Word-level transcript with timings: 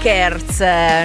Rockers, 0.00 0.60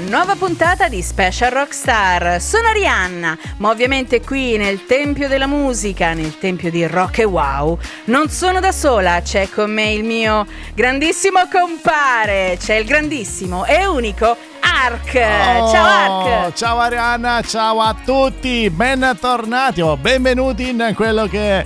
nuova 0.08 0.36
puntata 0.36 0.88
di 0.88 1.02
Special 1.02 1.50
Rockstar. 1.50 2.40
Sono 2.40 2.68
Arianna, 2.68 3.36
ma 3.58 3.70
ovviamente 3.70 4.22
qui 4.22 4.56
nel 4.56 4.86
Tempio 4.86 5.28
della 5.28 5.48
Musica, 5.48 6.14
nel 6.14 6.38
Tempio 6.38 6.70
di 6.70 6.86
Rock 6.86 7.18
e 7.20 7.24
Wow, 7.24 7.80
non 8.06 8.30
sono 8.30 8.60
da 8.60 8.72
sola, 8.72 9.20
c'è 9.24 9.50
con 9.50 9.72
me 9.72 9.94
il 9.94 10.04
mio 10.04 10.46
grandissimo 10.76 11.40
compare, 11.52 12.56
c'è 12.60 12.76
il 12.76 12.86
grandissimo 12.86 13.66
e 13.66 13.84
unico 13.84 14.38
Ark. 14.60 15.16
Oh, 15.16 15.72
ciao 15.72 15.86
Ark. 15.86 16.54
Ciao 16.54 16.78
Arianna, 16.78 17.42
ciao 17.42 17.82
a 17.82 17.96
tutti, 18.06 18.70
bentornati 18.70 19.82
o 19.82 19.98
benvenuti 19.98 20.70
in 20.70 20.94
quello 20.96 21.26
che 21.26 21.66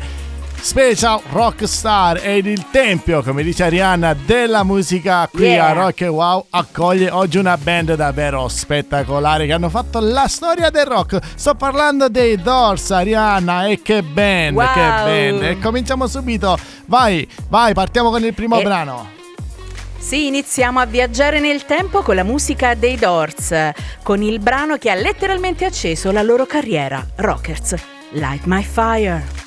Special 0.60 1.22
Rockstar 1.32 2.20
ed 2.22 2.46
il 2.46 2.66
tempio, 2.72 3.22
come 3.24 3.44
dice 3.44 3.64
Arianna, 3.64 4.14
della 4.14 4.64
musica 4.64 5.28
qui 5.32 5.46
yeah. 5.46 5.68
a 5.68 5.72
Rock 5.74 6.02
e 6.02 6.08
Wow 6.08 6.48
accoglie 6.50 7.10
oggi 7.10 7.38
una 7.38 7.58
band 7.58 7.96
davvero 7.96 8.48
spettacolare 8.48 9.46
che 9.46 9.54
hanno 9.54 9.70
fatto 9.70 10.00
la 10.00 10.28
storia 10.28 10.70
del 10.70 10.86
rock. 10.86 11.20
Sto 11.36 11.56
parlando 11.56 12.10
dei 12.10 12.42
Doors, 12.42 12.92
Arianna, 12.92 13.68
e 13.68 13.82
che 13.82 14.04
band, 14.04 14.56
wow. 14.56 14.74
che 14.74 14.80
band. 14.80 15.44
E 15.44 15.60
cominciamo 15.60 16.08
subito. 16.08 16.58
Vai, 16.86 17.28
vai, 17.48 17.74
partiamo 17.74 18.10
con 18.10 18.24
il 18.24 18.34
primo 18.34 18.60
e- 18.60 18.64
brano. 18.64 19.16
Sì, 19.98 20.28
iniziamo 20.28 20.80
a 20.80 20.86
viaggiare 20.86 21.40
nel 21.40 21.66
tempo 21.66 22.02
con 22.02 22.16
la 22.16 22.24
musica 22.24 22.76
dei 22.76 22.98
Doors, 22.98 23.72
con 24.04 24.22
il 24.22 24.40
brano 24.40 24.78
che 24.78 24.90
ha 24.90 24.96
letteralmente 24.96 25.66
acceso 25.66 26.12
la 26.12 26.22
loro 26.22 26.46
carriera, 26.46 27.06
Rockers, 27.16 27.76
Light 28.12 28.44
My 28.46 28.64
Fire. 28.64 29.47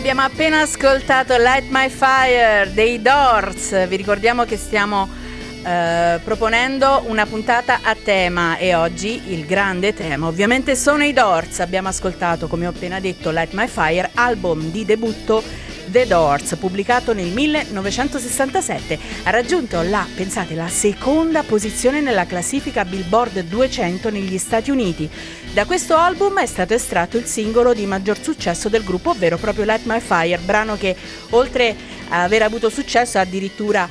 abbiamo 0.00 0.22
appena 0.22 0.62
ascoltato 0.62 1.36
Light 1.36 1.66
My 1.68 1.90
Fire 1.90 2.70
dei 2.72 3.02
Doors. 3.02 3.86
Vi 3.86 3.96
ricordiamo 3.96 4.44
che 4.44 4.56
stiamo 4.56 5.06
eh, 5.62 6.18
proponendo 6.24 7.04
una 7.06 7.26
puntata 7.26 7.80
a 7.82 7.94
tema 7.94 8.56
e 8.56 8.74
oggi 8.74 9.20
il 9.34 9.44
grande 9.44 9.92
tema 9.92 10.26
ovviamente 10.26 10.74
sono 10.74 11.04
i 11.04 11.12
Doors. 11.12 11.60
Abbiamo 11.60 11.88
ascoltato, 11.88 12.46
come 12.46 12.66
ho 12.66 12.70
appena 12.70 12.98
detto, 12.98 13.30
Light 13.30 13.52
My 13.52 13.68
Fire, 13.68 14.10
album 14.14 14.70
di 14.70 14.86
debutto 14.86 15.42
The 15.90 16.06
Doors, 16.06 16.56
pubblicato 16.56 17.12
nel 17.12 17.28
1967. 17.32 18.98
Ha 19.24 19.30
raggiunto 19.30 19.82
la, 19.82 20.06
pensate, 20.14 20.54
la 20.54 20.68
seconda 20.68 21.42
posizione 21.42 22.00
nella 22.00 22.26
classifica 22.26 22.84
Billboard 22.84 23.40
200 23.40 24.10
negli 24.10 24.38
Stati 24.38 24.70
Uniti. 24.70 25.10
Da 25.52 25.64
questo 25.64 25.96
album 25.96 26.38
è 26.38 26.46
stato 26.46 26.74
estratto 26.74 27.16
il 27.16 27.24
singolo 27.24 27.74
di 27.74 27.86
maggior 27.86 28.18
successo 28.20 28.68
del 28.68 28.84
gruppo, 28.84 29.10
ovvero 29.10 29.36
proprio 29.36 29.64
Light 29.64 29.84
My 29.84 30.00
Fire, 30.00 30.38
brano 30.38 30.76
che 30.76 30.94
oltre 31.30 31.74
a 32.08 32.22
aver 32.22 32.42
avuto 32.42 32.70
successo 32.70 33.18
ha 33.18 33.22
addirittura 33.22 33.88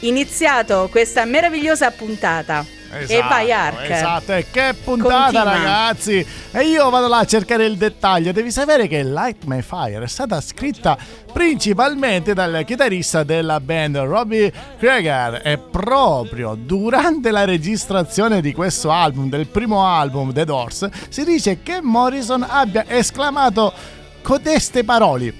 iniziato 0.00 0.88
questa 0.90 1.24
meravigliosa 1.24 1.90
puntata. 1.90 2.81
Esatto, 2.92 3.12
e 3.12 3.28
vai 3.28 3.52
Ark. 3.52 3.90
Esatto, 3.90 4.32
e 4.32 4.46
che 4.50 4.74
puntata 4.84 5.24
Continua. 5.24 5.44
ragazzi! 5.44 6.26
E 6.50 6.62
io 6.64 6.90
vado 6.90 7.08
là 7.08 7.18
a 7.18 7.24
cercare 7.24 7.64
il 7.64 7.76
dettaglio. 7.76 8.32
Devi 8.32 8.50
sapere 8.50 8.86
che 8.86 9.02
Light 9.02 9.44
My 9.44 9.62
Fire 9.62 10.04
è 10.04 10.08
stata 10.08 10.40
scritta 10.40 10.98
principalmente 11.32 12.34
dal 12.34 12.62
chitarrista 12.66 13.22
della 13.22 13.60
band 13.60 13.96
Robbie 13.98 14.52
Krieger 14.78 15.40
e 15.42 15.56
proprio 15.56 16.54
durante 16.54 17.30
la 17.30 17.44
registrazione 17.44 18.42
di 18.42 18.52
questo 18.52 18.90
album, 18.90 19.30
del 19.30 19.46
primo 19.46 19.86
album 19.86 20.32
The 20.32 20.44
Doors, 20.44 20.88
si 21.08 21.24
dice 21.24 21.62
che 21.62 21.80
Morrison 21.80 22.44
abbia 22.46 22.84
esclamato 22.86 23.72
codeste 24.20 24.84
parole. 24.84 25.32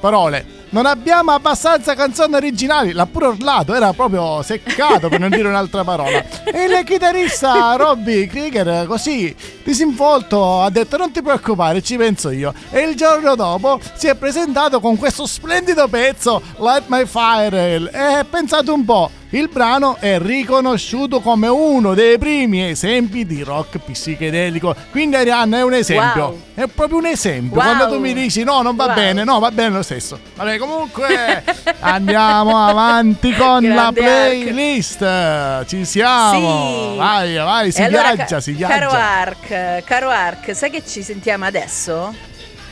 Parole 0.00 0.55
non 0.70 0.86
abbiamo 0.86 1.32
abbastanza 1.32 1.94
canzoni 1.94 2.34
originali. 2.34 2.92
L'ha 2.92 3.06
pure 3.06 3.26
urlato, 3.26 3.74
era 3.74 3.92
proprio 3.92 4.42
seccato 4.42 5.08
per 5.08 5.20
non 5.20 5.30
dire 5.30 5.48
un'altra 5.48 5.84
parola. 5.84 6.24
E 6.44 6.64
il 6.64 6.84
chitarrista 6.84 7.74
Robbie 7.76 8.26
Krieger, 8.26 8.86
così 8.86 9.34
disinvolto, 9.64 10.62
ha 10.62 10.70
detto: 10.70 10.96
Non 10.96 11.10
ti 11.12 11.22
preoccupare, 11.22 11.82
ci 11.82 11.96
penso 11.96 12.30
io. 12.30 12.52
E 12.70 12.80
il 12.80 12.96
giorno 12.96 13.34
dopo 13.34 13.80
si 13.94 14.06
è 14.06 14.14
presentato 14.14 14.80
con 14.80 14.96
questo 14.96 15.26
splendido 15.26 15.88
pezzo, 15.88 16.42
Light 16.58 16.84
My 16.86 17.04
Fire. 17.06 17.90
E 17.90 18.24
pensate 18.24 18.70
un 18.70 18.84
po'. 18.84 19.15
Il 19.36 19.50
brano 19.50 19.98
è 20.00 20.18
riconosciuto 20.18 21.20
come 21.20 21.46
uno 21.46 21.92
dei 21.92 22.16
primi 22.16 22.70
esempi 22.70 23.26
di 23.26 23.42
rock 23.42 23.76
psichedelico. 23.76 24.74
Quindi 24.90 25.16
Arianna 25.16 25.58
è 25.58 25.62
un 25.62 25.74
esempio. 25.74 26.22
Wow. 26.22 26.42
È 26.54 26.66
proprio 26.68 26.96
un 26.96 27.04
esempio. 27.04 27.60
Wow. 27.60 27.62
Quando 27.62 27.94
tu 27.94 28.00
mi 28.00 28.14
dici 28.14 28.44
no, 28.44 28.62
non 28.62 28.74
va 28.74 28.86
wow. 28.86 28.94
bene, 28.94 29.24
no, 29.24 29.38
va 29.38 29.50
bene 29.50 29.76
lo 29.76 29.82
stesso. 29.82 30.18
Vabbè, 30.36 30.56
comunque 30.56 31.44
andiamo 31.80 32.64
avanti 32.64 33.30
con 33.34 33.60
Grande 33.60 33.74
la 33.74 33.92
playlist. 33.92 35.02
Arc. 35.02 35.66
Ci 35.66 35.84
siamo. 35.84 36.92
Sì. 36.92 36.96
Vai, 36.96 37.34
vai, 37.34 37.72
si 37.72 37.82
allora, 37.82 38.14
viaggia, 38.14 38.40
si 38.40 38.52
viaggia. 38.52 38.78
Caro 38.78 38.90
Ark, 38.90 39.84
caro 39.84 40.08
Ark, 40.08 40.56
sai 40.56 40.70
che 40.70 40.82
ci 40.82 41.02
sentiamo 41.02 41.44
adesso? 41.44 42.14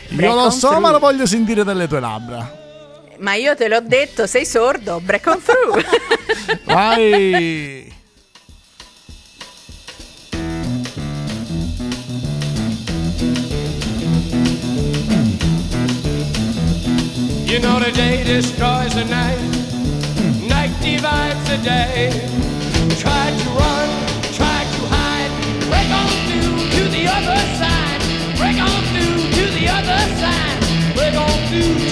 Break 0.09 0.33
Io 0.33 0.35
lo 0.35 0.49
so, 0.49 0.69
through. 0.69 0.81
ma 0.81 0.91
lo 0.93 0.99
voglio 0.99 1.27
sentire 1.27 1.63
dalle 1.63 1.87
tue 1.87 2.01
labbra. 2.01 2.63
Ma 3.25 3.37
io 3.37 3.55
te 3.55 3.69
l'ho 3.69 3.81
detto, 3.81 4.27
sei 4.27 4.45
sordo, 4.45 5.01
break 5.01 5.27
on 5.29 5.41
through. 5.41 5.83
Vai. 6.69 7.91
You 17.47 17.61
know 17.61 17.79
the 17.79 17.93
day 17.93 18.25
destroys 18.25 18.95
the 18.95 19.07
night, 19.07 19.41
night 20.47 20.79
divides 20.83 21.49
the 21.49 21.57
day. 21.65 22.11
Try 23.01 23.33
to 23.33 23.49
run, 23.57 23.89
try 24.37 24.67
to 24.69 24.81
hide, 24.93 25.33
break 25.71 25.89
on 25.89 26.13
through 26.29 26.61
to 26.77 26.89
the 26.91 27.09
other 27.09 27.41
side, 27.57 28.03
break 28.37 28.61
on 28.61 28.83
through 28.93 29.17
to 29.33 29.45
the 29.57 29.67
other 29.71 30.01
side, 30.21 30.61
break 30.95 31.15
on 31.15 31.49
through 31.49 31.84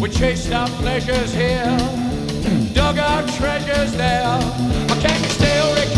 We 0.00 0.08
chased 0.10 0.52
our 0.52 0.68
pleasures 0.80 1.34
here, 1.34 1.76
dug 2.72 2.98
our 2.98 3.22
treasures 3.36 3.92
there. 3.96 4.26
I 4.26 4.98
can't 5.00 5.24
still 5.32 5.74
recall 5.74 5.97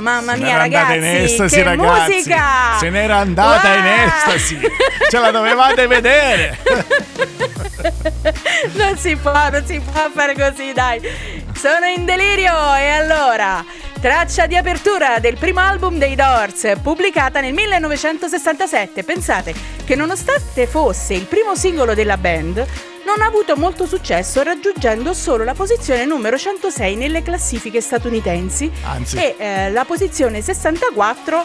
mamma 0.00 0.34
Se 0.34 0.40
mia 0.40 0.56
ragazzi, 0.56 0.96
in 0.96 1.04
estasi, 1.04 1.56
che 1.56 1.62
ragazzi. 1.62 2.12
musica! 2.12 2.42
Se 2.78 2.90
n'era 2.90 3.16
andata 3.16 3.68
wow. 3.68 3.78
in 3.78 3.84
estasi, 3.84 4.60
ce 5.10 5.18
la 5.18 5.30
dovevate 5.30 5.86
vedere. 5.96 6.58
non 8.74 8.96
si 8.96 9.16
può, 9.16 9.50
non 9.50 9.64
si 9.64 9.80
può 9.80 10.08
fare 10.14 10.34
così, 10.34 10.72
dai. 10.72 11.00
Sono 11.54 11.86
in 11.86 12.04
delirio 12.04 12.74
e 12.74 12.88
allora 12.88 13.64
Traccia 14.00 14.46
di 14.46 14.56
apertura 14.56 15.18
del 15.20 15.38
primo 15.38 15.60
album 15.60 15.96
dei 15.96 16.14
Doors, 16.14 16.70
pubblicata 16.82 17.40
nel 17.40 17.54
1967. 17.54 19.02
Pensate 19.02 19.54
che 19.84 19.96
nonostante 19.96 20.66
fosse 20.66 21.14
il 21.14 21.24
primo 21.24 21.56
singolo 21.56 21.94
della 21.94 22.18
band, 22.18 22.64
non 23.16 23.24
ha 23.24 23.28
avuto 23.28 23.56
molto 23.56 23.86
successo 23.86 24.42
raggiungendo 24.42 25.14
solo 25.14 25.42
la 25.44 25.54
posizione 25.54 26.04
numero 26.04 26.36
106 26.36 26.96
nelle 26.96 27.22
classifiche 27.22 27.80
statunitensi 27.80 28.70
Anzi. 28.84 29.16
e 29.16 29.34
eh, 29.38 29.70
la 29.70 29.84
posizione 29.84 30.42
64 30.42 31.44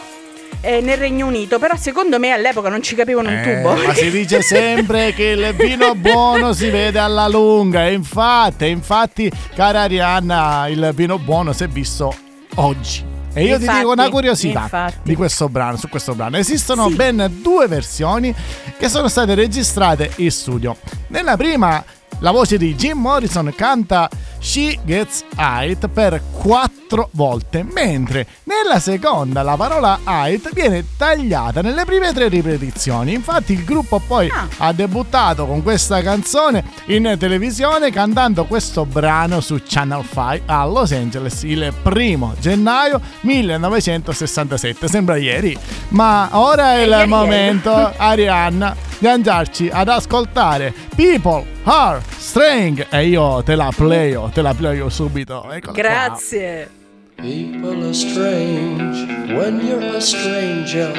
eh, 0.60 0.80
nel 0.80 0.96
Regno 0.98 1.26
Unito, 1.26 1.58
però 1.58 1.74
secondo 1.76 2.18
me 2.18 2.30
all'epoca 2.30 2.68
non 2.68 2.82
ci 2.82 2.94
capivano 2.94 3.30
un 3.30 3.36
Eh, 3.36 3.56
tubo. 3.56 3.74
ma 3.86 3.94
si 3.94 4.10
dice 4.10 4.42
sempre 4.42 5.12
che 5.14 5.24
il 5.24 5.54
vino 5.56 5.94
buono 5.94 6.52
si 6.52 6.68
vede 6.68 6.98
alla 7.00 7.26
lunga. 7.26 7.86
E 7.86 7.92
infatti, 7.94 8.68
infatti, 8.68 9.30
cara 9.54 9.80
Arianna, 9.82 10.68
il 10.68 10.92
vino 10.94 11.18
buono 11.18 11.52
si 11.52 11.64
è 11.64 11.68
visto 11.68 12.14
oggi. 12.56 13.11
E 13.34 13.44
io 13.44 13.56
ti 13.56 13.62
Infatti, 13.62 13.78
dico 13.78 13.92
una 13.92 14.10
curiosità 14.10 14.62
infatti. 14.62 14.96
di 15.02 15.14
questo 15.14 15.48
brano, 15.48 15.76
su 15.78 15.88
questo 15.88 16.14
brano. 16.14 16.36
Esistono 16.36 16.88
Sì. 16.88 16.94
ben 16.94 17.38
due 17.42 17.66
versioni 17.66 18.34
che 18.78 18.88
sono 18.88 19.08
state 19.08 19.34
registrate 19.34 20.10
in 20.16 20.30
studio. 20.30 20.76
Nella 21.08 21.36
prima 21.36 21.82
la 22.22 22.30
voce 22.30 22.56
di 22.56 22.76
Jim 22.76 22.98
Morrison 22.98 23.52
canta 23.54 24.08
She 24.38 24.78
Gets 24.84 25.24
Height 25.36 25.88
per 25.88 26.20
quattro 26.32 27.08
volte, 27.12 27.64
mentre 27.64 28.26
nella 28.44 28.78
seconda 28.80 29.42
la 29.42 29.56
parola 29.56 30.00
height 30.04 30.52
viene 30.52 30.84
tagliata 30.96 31.62
nelle 31.62 31.84
prime 31.84 32.12
tre 32.12 32.28
ripetizioni. 32.28 33.12
Infatti 33.12 33.52
il 33.54 33.64
gruppo 33.64 34.00
poi 34.04 34.28
Ah. 34.32 34.46
ha 34.58 34.72
debuttato 34.72 35.46
con 35.46 35.62
questa 35.62 36.00
canzone 36.02 36.64
in 36.86 37.16
televisione 37.18 37.90
cantando 37.90 38.44
questo 38.44 38.84
brano 38.84 39.40
su 39.40 39.60
Channel 39.64 40.04
5 40.04 40.42
a 40.46 40.64
Los 40.64 40.92
Angeles 40.92 41.42
il 41.42 41.72
primo 41.82 42.34
gennaio 42.40 43.00
1967. 43.20 44.88
Sembra 44.88 45.16
ieri, 45.16 45.56
ma 45.88 46.28
ora 46.32 46.74
è 46.74 46.82
il 46.82 47.08
momento, 47.08 47.92
Arianna, 47.96 48.76
di 48.98 49.06
andarci 49.08 49.68
ad 49.72 49.88
ascoltare 49.88 50.72
People 50.94 51.44
Are 51.64 52.02
Strange 52.18 52.88
e 52.90 53.06
io 53.06 53.22
oh, 53.22 53.42
te 53.44 53.54
la 53.54 53.70
playo, 53.70 54.22
oh, 54.22 54.30
te 54.30 54.42
la 54.42 54.52
playo 54.52 54.86
oh, 54.86 54.88
subito. 54.88 55.48
Eccola 55.48 55.60
qua. 55.60 55.72
Grazie. 55.72 56.68
People 57.16 57.84
are 57.84 57.94
strange 57.94 59.06
when 59.36 59.60
you're 59.64 59.94
a 59.94 60.00
stranger. 60.00 60.92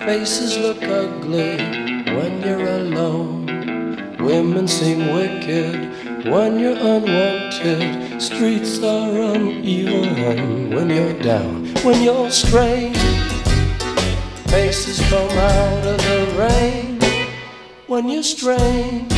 Faces 0.00 0.58
look 0.58 0.82
ugly 0.82 1.58
when 2.16 2.42
you're 2.42 2.66
alone. 2.66 3.46
Women 4.18 4.66
seem 4.66 5.14
wicked 5.14 6.26
when 6.26 6.58
you're 6.58 6.76
unwanted. 6.76 8.20
Streets 8.20 8.82
are 8.82 9.12
uneven 9.36 10.74
when 10.74 10.90
you're 10.90 11.14
down. 11.22 11.66
When 11.84 12.02
you're 12.02 12.30
strange, 12.32 12.98
faces 14.48 14.98
come 15.10 15.30
out 15.30 15.86
of 15.86 15.98
the 15.98 16.26
rain. 16.36 16.98
When 17.86 18.08
you're 18.08 18.24
strange, 18.24 19.17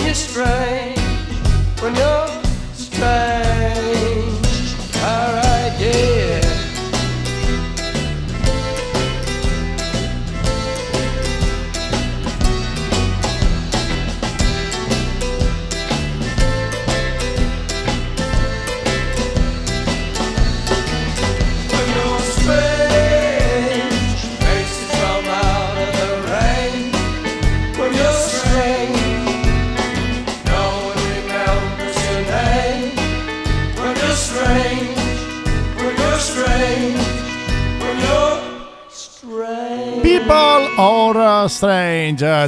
history 0.00 0.94
when 1.80 1.94
you're 1.96 2.27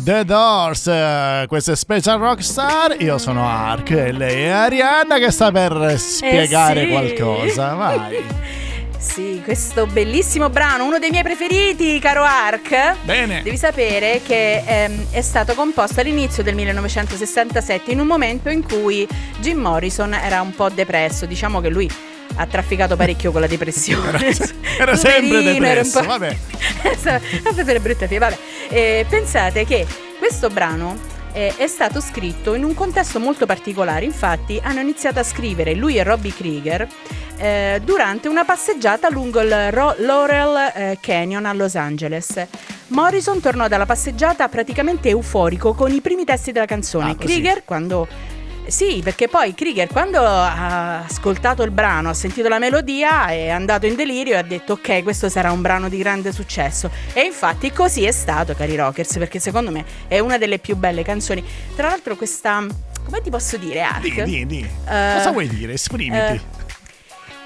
The 0.02 0.24
Doors, 0.24 0.86
eh, 0.86 1.44
questo 1.46 1.72
è 1.72 1.76
Special 1.76 2.18
Rockstar, 2.18 2.96
io 3.00 3.18
sono 3.18 3.46
Ark 3.46 3.90
e 3.90 4.12
lei 4.12 4.44
è 4.44 4.48
Arianna 4.48 5.18
che 5.18 5.30
sta 5.30 5.50
per 5.52 5.98
spiegare 5.98 6.82
Eh 6.82 6.84
sì. 6.86 6.90
qualcosa, 6.90 7.74
vai. 7.74 8.24
Sì, 9.00 9.40
questo 9.42 9.86
bellissimo 9.86 10.50
brano, 10.50 10.84
uno 10.84 10.98
dei 10.98 11.08
miei 11.08 11.22
preferiti, 11.22 11.98
caro 11.98 12.22
Ark. 12.22 12.96
Bene. 13.02 13.40
Devi 13.42 13.56
sapere 13.56 14.20
che 14.22 14.62
ehm, 14.64 15.06
è 15.10 15.22
stato 15.22 15.54
composto 15.54 16.00
all'inizio 16.00 16.42
del 16.42 16.54
1967 16.54 17.90
in 17.92 18.00
un 18.00 18.06
momento 18.06 18.50
in 18.50 18.62
cui 18.62 19.08
Jim 19.40 19.58
Morrison 19.58 20.12
era 20.12 20.42
un 20.42 20.54
po' 20.54 20.68
depresso, 20.68 21.24
diciamo 21.24 21.60
che 21.62 21.70
lui 21.70 21.90
ha 22.40 22.46
trafficato 22.46 22.96
parecchio 22.96 23.32
con 23.32 23.42
la 23.42 23.46
depressione. 23.46 24.34
Era 24.78 24.96
sempre 24.96 25.40
era 25.40 25.50
un 25.50 25.58
depresso, 25.58 26.00
po'- 26.00 26.06
vabbè. 26.06 26.36
brutte 27.80 28.06
figlie, 28.06 28.18
vabbè. 28.18 28.38
Eh, 28.68 29.06
pensate 29.08 29.66
che 29.66 29.86
questo 30.18 30.48
brano 30.48 30.96
eh, 31.32 31.54
è 31.56 31.66
stato 31.66 32.00
scritto 32.00 32.54
in 32.54 32.64
un 32.64 32.74
contesto 32.74 33.20
molto 33.20 33.44
particolare, 33.44 34.06
infatti 34.06 34.58
hanno 34.62 34.80
iniziato 34.80 35.18
a 35.18 35.22
scrivere 35.22 35.74
lui 35.74 35.98
e 35.98 36.02
Robbie 36.02 36.32
Krieger 36.32 36.88
eh, 37.36 37.80
durante 37.84 38.28
una 38.28 38.44
passeggiata 38.44 39.10
lungo 39.10 39.40
il 39.40 39.70
Ro- 39.70 39.96
Laurel 39.98 40.72
eh, 40.74 40.98
Canyon 41.00 41.44
a 41.44 41.52
Los 41.52 41.74
Angeles. 41.74 42.46
Morrison 42.88 43.38
tornò 43.40 43.68
dalla 43.68 43.86
passeggiata 43.86 44.48
praticamente 44.48 45.10
euforico 45.10 45.74
con 45.74 45.92
i 45.92 46.00
primi 46.00 46.24
testi 46.24 46.52
della 46.52 46.66
canzone. 46.66 47.10
Ah. 47.10 47.16
Krieger 47.16 47.64
quando 47.64 48.08
sì, 48.66 49.00
perché 49.02 49.28
poi 49.28 49.54
Krieger 49.54 49.88
quando 49.88 50.20
ha 50.20 51.04
ascoltato 51.04 51.62
il 51.62 51.70
brano, 51.70 52.10
ha 52.10 52.14
sentito 52.14 52.48
la 52.48 52.58
melodia, 52.58 53.26
è 53.28 53.48
andato 53.48 53.86
in 53.86 53.94
delirio 53.96 54.34
e 54.34 54.36
ha 54.36 54.42
detto 54.42 54.74
ok, 54.74 55.02
questo 55.02 55.28
sarà 55.28 55.50
un 55.52 55.60
brano 55.60 55.88
di 55.88 55.98
grande 55.98 56.32
successo. 56.32 56.90
E 57.12 57.22
infatti 57.22 57.72
così 57.72 58.04
è 58.04 58.12
stato, 58.12 58.54
cari 58.54 58.76
rockers, 58.76 59.18
perché 59.18 59.38
secondo 59.38 59.70
me 59.70 59.84
è 60.08 60.18
una 60.18 60.38
delle 60.38 60.58
più 60.58 60.76
belle 60.76 61.02
canzoni. 61.02 61.44
Tra 61.74 61.88
l'altro 61.88 62.16
questa, 62.16 62.64
come 63.04 63.20
ti 63.22 63.30
posso 63.30 63.56
dire, 63.56 63.80
Ark? 63.82 64.22
Di, 64.22 64.22
di, 64.22 64.46
di. 64.46 64.58
Eh, 64.60 65.12
Cosa 65.16 65.30
vuoi 65.32 65.48
dire? 65.48 65.72
Esprimiti. 65.72 66.16
eh, 66.16 66.40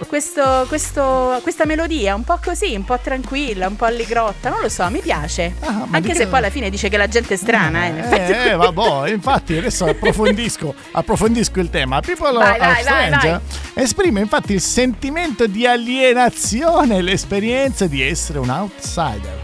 questo, 0.09 0.65
questo- 0.69 1.39
questa 1.43 1.65
melodia 1.65 2.15
un 2.15 2.25
po' 2.25 2.39
così, 2.45 2.75
un 2.75 2.85
po' 2.85 2.99
tranquilla, 3.03 3.67
un 3.69 3.77
po' 3.77 3.85
allegrotta, 3.85 4.49
non 4.51 4.61
lo 4.61 4.69
so, 4.69 4.89
mi 4.91 5.01
piace. 5.01 5.55
Ah, 5.61 5.87
Anche 5.91 6.01
di 6.09 6.15
se 6.15 6.25
che- 6.25 6.27
poi 6.27 6.39
alla 6.39 6.51
fine 6.51 6.69
dice 6.71 6.89
che 6.89 6.97
la 6.97 7.07
gente 7.09 7.35
è 7.35 7.37
strana, 7.37 7.87
eh. 7.87 7.93
Eh, 8.11 8.49
eh, 8.51 8.55
vabbè, 8.57 9.11
infatti 9.11 9.57
adesso 9.57 9.87
approfondisco, 9.87 10.75
approfondisco 10.93 11.61
il 11.61 11.71
tema. 11.71 12.01
People 12.01 12.33
Vai, 12.39 12.59
are 12.59 12.83
Strange 12.83 13.41
esprime 13.75 14.21
infatti 14.21 14.53
il 14.53 14.61
sentimento 14.61 15.47
di 15.47 15.67
alienazione 15.67 16.97
e 16.99 17.03
l'esperienza 17.03 17.87
di 17.87 18.03
essere 18.03 18.39
un 18.39 18.51
outsider. 18.51 19.44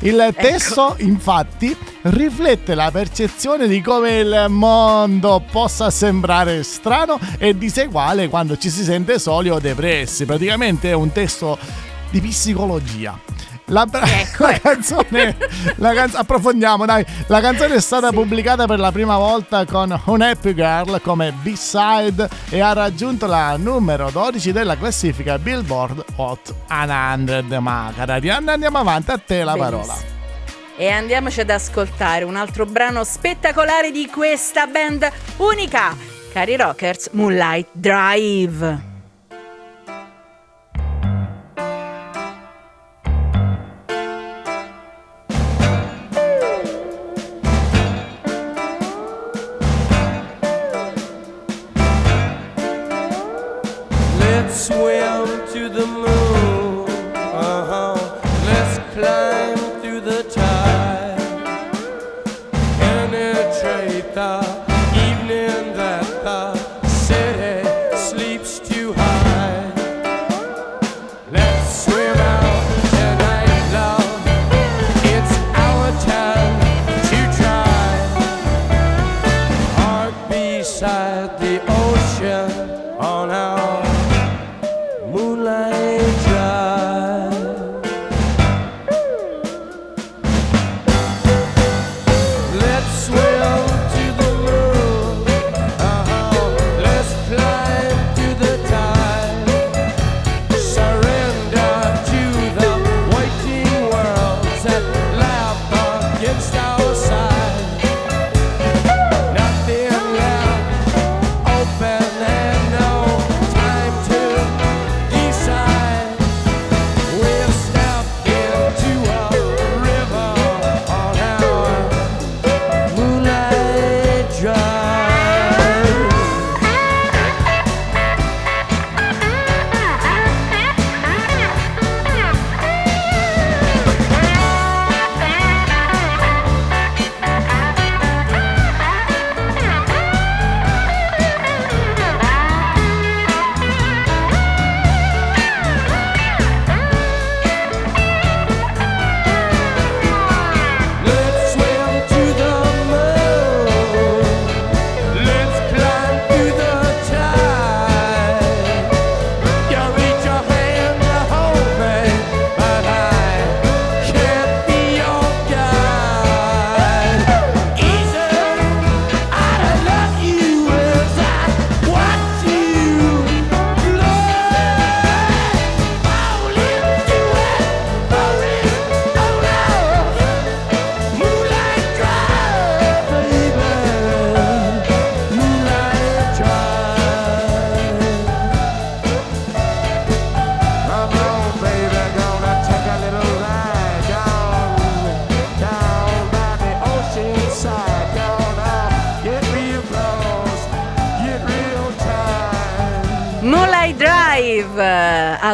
Il 0.00 0.18
Ecco. 0.20 0.40
testo, 0.40 0.94
infatti, 0.98 1.76
riflette 2.02 2.76
la 2.76 2.90
percezione 2.92 3.66
di 3.66 3.80
come 3.80 4.18
il 4.18 4.46
mondo 4.48 5.42
possa 5.50 5.90
sembrare 5.90 6.62
strano 6.62 7.18
e 7.36 7.58
diseguale 7.58 8.28
quando 8.28 8.56
ci 8.56 8.70
si 8.70 8.84
sente 8.84 9.18
soli 9.18 9.50
o 9.50 9.58
depressi. 9.58 10.24
Praticamente 10.24 10.90
è 10.90 10.94
un 10.94 11.10
testo 11.10 11.58
di 12.10 12.20
psicologia. 12.20 13.18
La, 13.70 13.84
bra- 13.86 14.02
Ecco, 14.06 14.44
la 14.46 14.54
ecco. 14.54 14.68
canzone, 14.68 15.36
la 15.76 15.92
canz- 15.94 16.14
approfondiamo 16.14 16.86
dai. 16.86 17.04
La 17.26 17.40
canzone 17.40 17.74
è 17.74 17.80
stata 17.80 18.08
Sì. 18.08 18.14
pubblicata 18.14 18.66
per 18.66 18.78
la 18.78 18.90
prima 18.92 19.16
volta 19.18 19.64
con 19.66 19.98
Un 20.06 20.20
Happy 20.22 20.54
Girl 20.54 21.00
come 21.02 21.32
B-side 21.32 22.28
e 22.48 22.60
ha 22.60 22.72
raggiunto 22.72 23.26
la 23.26 23.56
numero 23.58 24.10
12 24.10 24.52
della 24.52 24.76
classifica 24.76 25.38
Billboard 25.38 26.02
Hot 26.16 26.54
100. 26.68 27.60
Ma 27.60 27.92
cara 27.94 28.14
Arianna, 28.14 28.52
andiamo 28.52 28.78
avanti, 28.78 29.10
a 29.10 29.18
te 29.18 29.44
la 29.44 29.54
parola. 29.54 29.84
Benissimo. 29.92 30.16
e 30.76 30.88
andiamoci 30.90 31.40
ad 31.40 31.50
ascoltare 31.50 32.24
un 32.24 32.36
altro 32.36 32.64
brano 32.64 33.04
spettacolare 33.04 33.90
di 33.90 34.06
questa 34.06 34.66
band 34.66 35.10
unica, 35.38 35.94
cari 36.32 36.56
rockers, 36.56 37.10
Moonlight 37.12 37.68
Drive. 37.72 38.87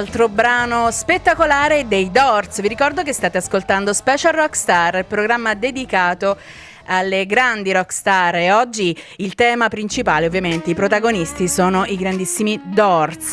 Altro 0.04 0.28
brano 0.28 0.90
spettacolare 0.90 1.88
dei 1.88 2.10
Doors. 2.10 2.60
Vi 2.60 2.68
ricordo 2.68 3.02
che 3.02 3.14
state 3.14 3.38
ascoltando 3.38 3.94
Special 3.94 4.34
Rockstar, 4.34 4.96
il 4.96 5.06
programma 5.06 5.54
dedicato 5.54 6.36
alle 6.86 7.24
grandi 7.24 7.72
rockstar 7.72 8.34
e 8.34 8.52
oggi 8.52 8.94
il 9.16 9.34
tema 9.34 9.68
principale, 9.68 10.26
ovviamente, 10.26 10.68
i 10.68 10.74
protagonisti 10.74 11.48
sono 11.48 11.86
i 11.86 11.96
grandissimi 11.96 12.60
Doors. 12.66 13.32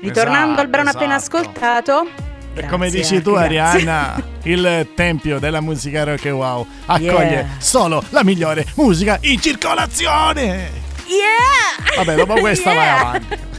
Ritornando 0.00 0.46
esatto, 0.46 0.60
al 0.60 0.68
brano 0.68 0.88
esatto. 0.88 1.04
appena 1.04 1.14
ascoltato, 1.14 2.08
Grazie, 2.52 2.68
Come 2.68 2.90
dici 2.90 3.22
tu, 3.22 3.30
Arianna, 3.34 4.20
il 4.42 4.88
tempio 4.96 5.38
della 5.38 5.60
musica 5.60 6.02
rock 6.02 6.24
e 6.24 6.30
wow 6.32 6.66
accoglie 6.86 7.30
yeah. 7.30 7.46
solo 7.58 8.02
la 8.08 8.24
migliore 8.24 8.66
musica 8.74 9.16
in 9.20 9.40
circolazione. 9.40 10.72
Yeah! 11.06 11.94
Vabbè, 11.94 12.16
dopo 12.16 12.34
questa 12.40 12.72
yeah. 12.74 12.80
vai 12.80 12.98
avanti. 12.98 13.49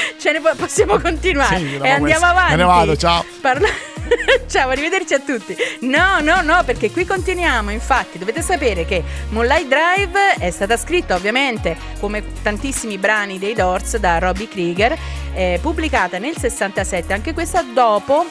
Ce 0.18 0.32
ne 0.32 0.40
po- 0.40 0.54
possiamo 0.56 0.98
continuare 0.98 1.56
sì, 1.58 1.78
e 1.82 1.88
andiamo 1.88 2.26
avanti. 2.26 2.50
Me 2.52 2.56
ne 2.56 2.64
vado, 2.64 2.96
ciao. 2.96 3.24
Parla- 3.40 3.68
ciao, 4.48 4.70
arrivederci 4.70 5.14
a 5.14 5.20
tutti. 5.20 5.56
No, 5.80 6.20
no, 6.20 6.40
no, 6.42 6.62
perché 6.64 6.90
qui 6.90 7.04
continuiamo. 7.04 7.70
Infatti, 7.70 8.18
dovete 8.18 8.42
sapere 8.42 8.84
che 8.84 9.02
Moonlight 9.30 9.66
Drive 9.66 10.34
è 10.38 10.50
stata 10.50 10.76
scritta 10.76 11.14
ovviamente 11.14 11.76
come 12.00 12.22
tantissimi 12.42 12.98
brani 12.98 13.38
dei 13.38 13.54
Doors 13.54 13.96
da 13.98 14.18
Robbie 14.18 14.48
Krieger, 14.48 14.96
eh, 15.34 15.58
pubblicata 15.60 16.18
nel 16.18 16.36
67, 16.36 17.12
anche 17.12 17.32
questa 17.32 17.62
dopo 17.62 18.24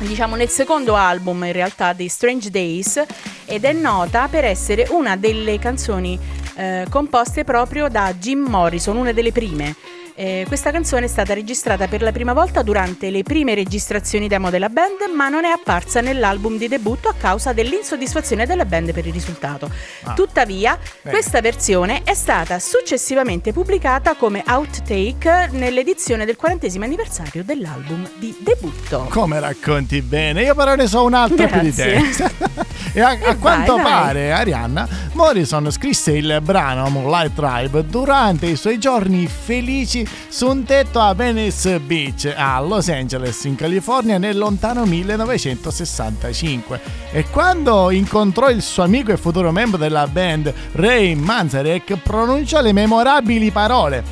diciamo 0.00 0.36
nel 0.36 0.48
secondo 0.48 0.94
album 0.94 1.42
in 1.44 1.52
realtà 1.52 1.92
dei 1.92 2.06
Strange 2.06 2.50
Days 2.50 3.02
ed 3.46 3.64
è 3.64 3.72
nota 3.72 4.28
per 4.28 4.44
essere 4.44 4.86
una 4.90 5.16
delle 5.16 5.58
canzoni 5.58 6.16
eh, 6.54 6.86
composte 6.88 7.42
proprio 7.44 7.88
da 7.88 8.12
Jim 8.14 8.40
Morrison, 8.40 8.96
una 8.96 9.12
delle 9.12 9.32
prime. 9.32 9.74
Eh, 10.20 10.46
questa 10.48 10.72
canzone 10.72 11.04
è 11.04 11.08
stata 11.08 11.32
registrata 11.32 11.86
per 11.86 12.02
la 12.02 12.10
prima 12.10 12.32
volta 12.32 12.62
durante 12.62 13.08
le 13.08 13.22
prime 13.22 13.54
registrazioni 13.54 14.26
demo 14.26 14.50
della 14.50 14.68
band, 14.68 15.14
ma 15.14 15.28
non 15.28 15.44
è 15.44 15.48
apparsa 15.50 16.00
nell'album 16.00 16.58
di 16.58 16.66
debutto 16.66 17.08
a 17.08 17.14
causa 17.16 17.52
dell'insoddisfazione 17.52 18.44
della 18.44 18.64
band 18.64 18.92
per 18.92 19.06
il 19.06 19.12
risultato. 19.12 19.70
Ah. 20.02 20.14
Tuttavia, 20.14 20.76
Bene. 20.76 21.14
questa 21.16 21.40
versione 21.40 22.02
è 22.02 22.14
stata 22.14 22.58
successivamente 22.58 23.52
pubblicata 23.52 24.16
come 24.16 24.42
outtake 24.44 25.50
nell'edizione 25.52 26.24
del 26.24 26.34
40 26.34 26.66
anniversario 26.82 27.44
dell'album 27.44 28.10
di 28.16 28.34
debutto. 28.40 29.06
Come 29.10 29.38
racconti 29.38 30.02
bene? 30.02 30.42
Io 30.42 30.56
però 30.56 30.74
ne 30.74 30.88
so 30.88 31.04
un 31.04 31.14
altro 31.14 31.46
Grazie. 31.46 31.60
più 31.60 32.02
di 32.02 32.16
te. 32.16 32.66
e 32.98 33.00
a, 33.00 33.16
a 33.22 33.36
quanto 33.36 33.76
vai. 33.76 33.84
pare, 33.84 34.32
Arianna, 34.32 34.88
Morrison 35.12 35.70
scrisse 35.70 36.10
il 36.10 36.40
brano 36.42 36.88
Moonlight 36.88 37.34
Tribe 37.34 37.86
durante 37.86 38.46
i 38.46 38.56
suoi 38.56 38.78
giorni 38.80 39.28
felici 39.28 40.06
su 40.28 40.46
un 40.46 40.64
tetto 40.64 41.00
a 41.00 41.14
Venice 41.14 41.80
Beach 41.80 42.32
a 42.36 42.60
Los 42.60 42.88
Angeles 42.88 43.44
in 43.44 43.54
California 43.54 44.18
nel 44.18 44.36
lontano 44.36 44.84
1965 44.84 46.80
e 47.12 47.24
quando 47.30 47.90
incontrò 47.90 48.50
il 48.50 48.62
suo 48.62 48.82
amico 48.82 49.12
e 49.12 49.16
futuro 49.16 49.50
membro 49.52 49.78
della 49.78 50.06
band 50.06 50.52
Ray 50.72 51.14
Manzarek 51.14 51.96
pronunciò 51.96 52.60
le 52.60 52.72
memorabili 52.72 53.50
parole. 53.50 54.04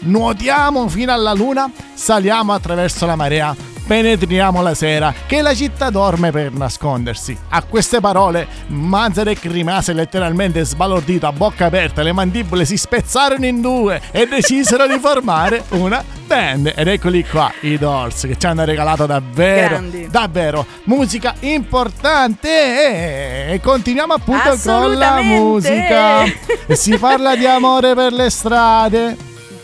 Nuotiamo 0.00 0.88
fino 0.88 1.12
alla 1.12 1.32
luna, 1.32 1.70
saliamo 1.92 2.52
attraverso 2.52 3.04
la 3.04 3.16
marea, 3.16 3.54
penetriamo 3.88 4.60
la 4.60 4.74
sera, 4.74 5.14
che 5.26 5.40
la 5.40 5.54
città 5.54 5.88
dorme 5.88 6.30
per 6.30 6.52
nascondersi. 6.52 7.34
A 7.48 7.62
queste 7.62 8.00
parole 8.00 8.46
Manzarek 8.66 9.46
rimase 9.46 9.94
letteralmente 9.94 10.62
sbalordito 10.64 11.26
a 11.26 11.32
bocca 11.32 11.64
aperta, 11.64 12.02
le 12.02 12.12
mandibole 12.12 12.66
si 12.66 12.76
spezzarono 12.76 13.46
in 13.46 13.62
due 13.62 13.98
e 14.10 14.26
decisero 14.28 14.86
di 14.86 14.98
formare 14.98 15.64
una 15.70 16.04
band. 16.26 16.70
Ed 16.76 16.86
eccoli 16.86 17.24
qua, 17.24 17.50
i 17.62 17.78
Doors, 17.78 18.26
che 18.26 18.36
ci 18.36 18.44
hanno 18.46 18.66
regalato 18.66 19.06
davvero, 19.06 19.68
Grandi. 19.68 20.08
davvero 20.10 20.66
musica 20.84 21.34
importante. 21.40 23.46
E 23.52 23.60
continuiamo 23.62 24.12
appunto 24.12 24.54
con 24.62 24.98
la 24.98 25.22
musica. 25.22 26.24
Si 26.68 26.94
parla 26.98 27.34
di 27.36 27.46
amore 27.46 27.94
per 27.94 28.12
le 28.12 28.28
strade. 28.28 29.16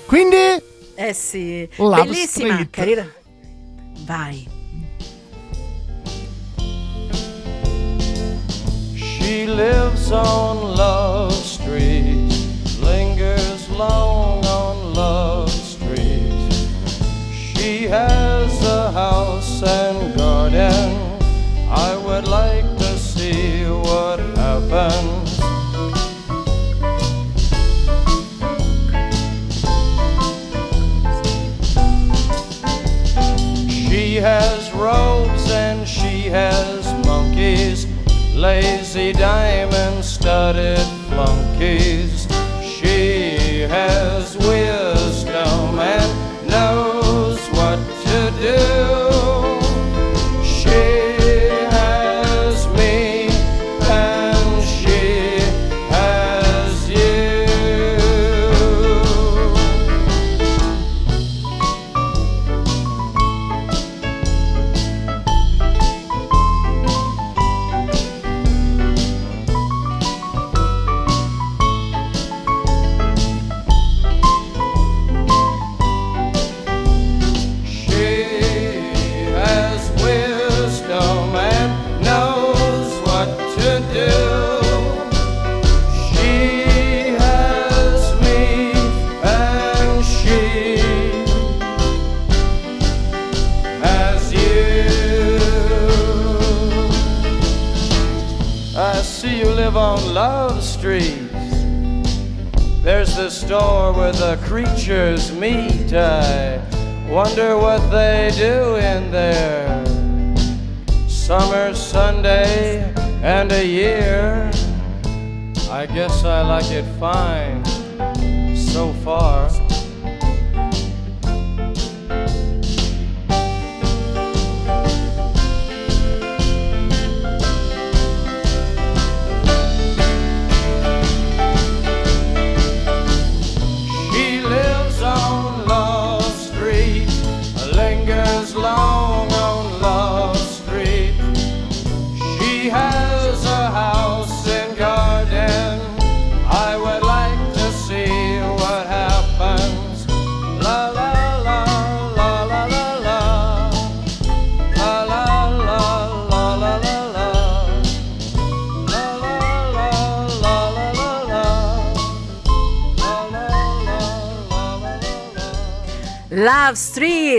Quindi, 0.07 0.37
Eh 0.95 1.13
sì, 1.13 1.69
Love 1.77 2.05
bellissima, 2.05 2.53
Street. 2.55 2.71
carina. 2.71 3.07
Vai. 3.95 4.47
She 8.97 9.47
lives 9.47 10.13
on 10.13 10.77
Love 10.77 11.33
Street, 11.33 12.29
lingers 12.81 13.71
long 13.71 14.45
on 14.45 14.95
Love 14.95 15.51
Street. 15.51 16.53
She 17.33 17.85
has 17.85 18.65
a 18.65 18.93
house 18.93 19.63
and 19.63 20.17
garden. 20.17 20.99
I 21.71 21.97
would 21.97 22.29
like 22.29 22.74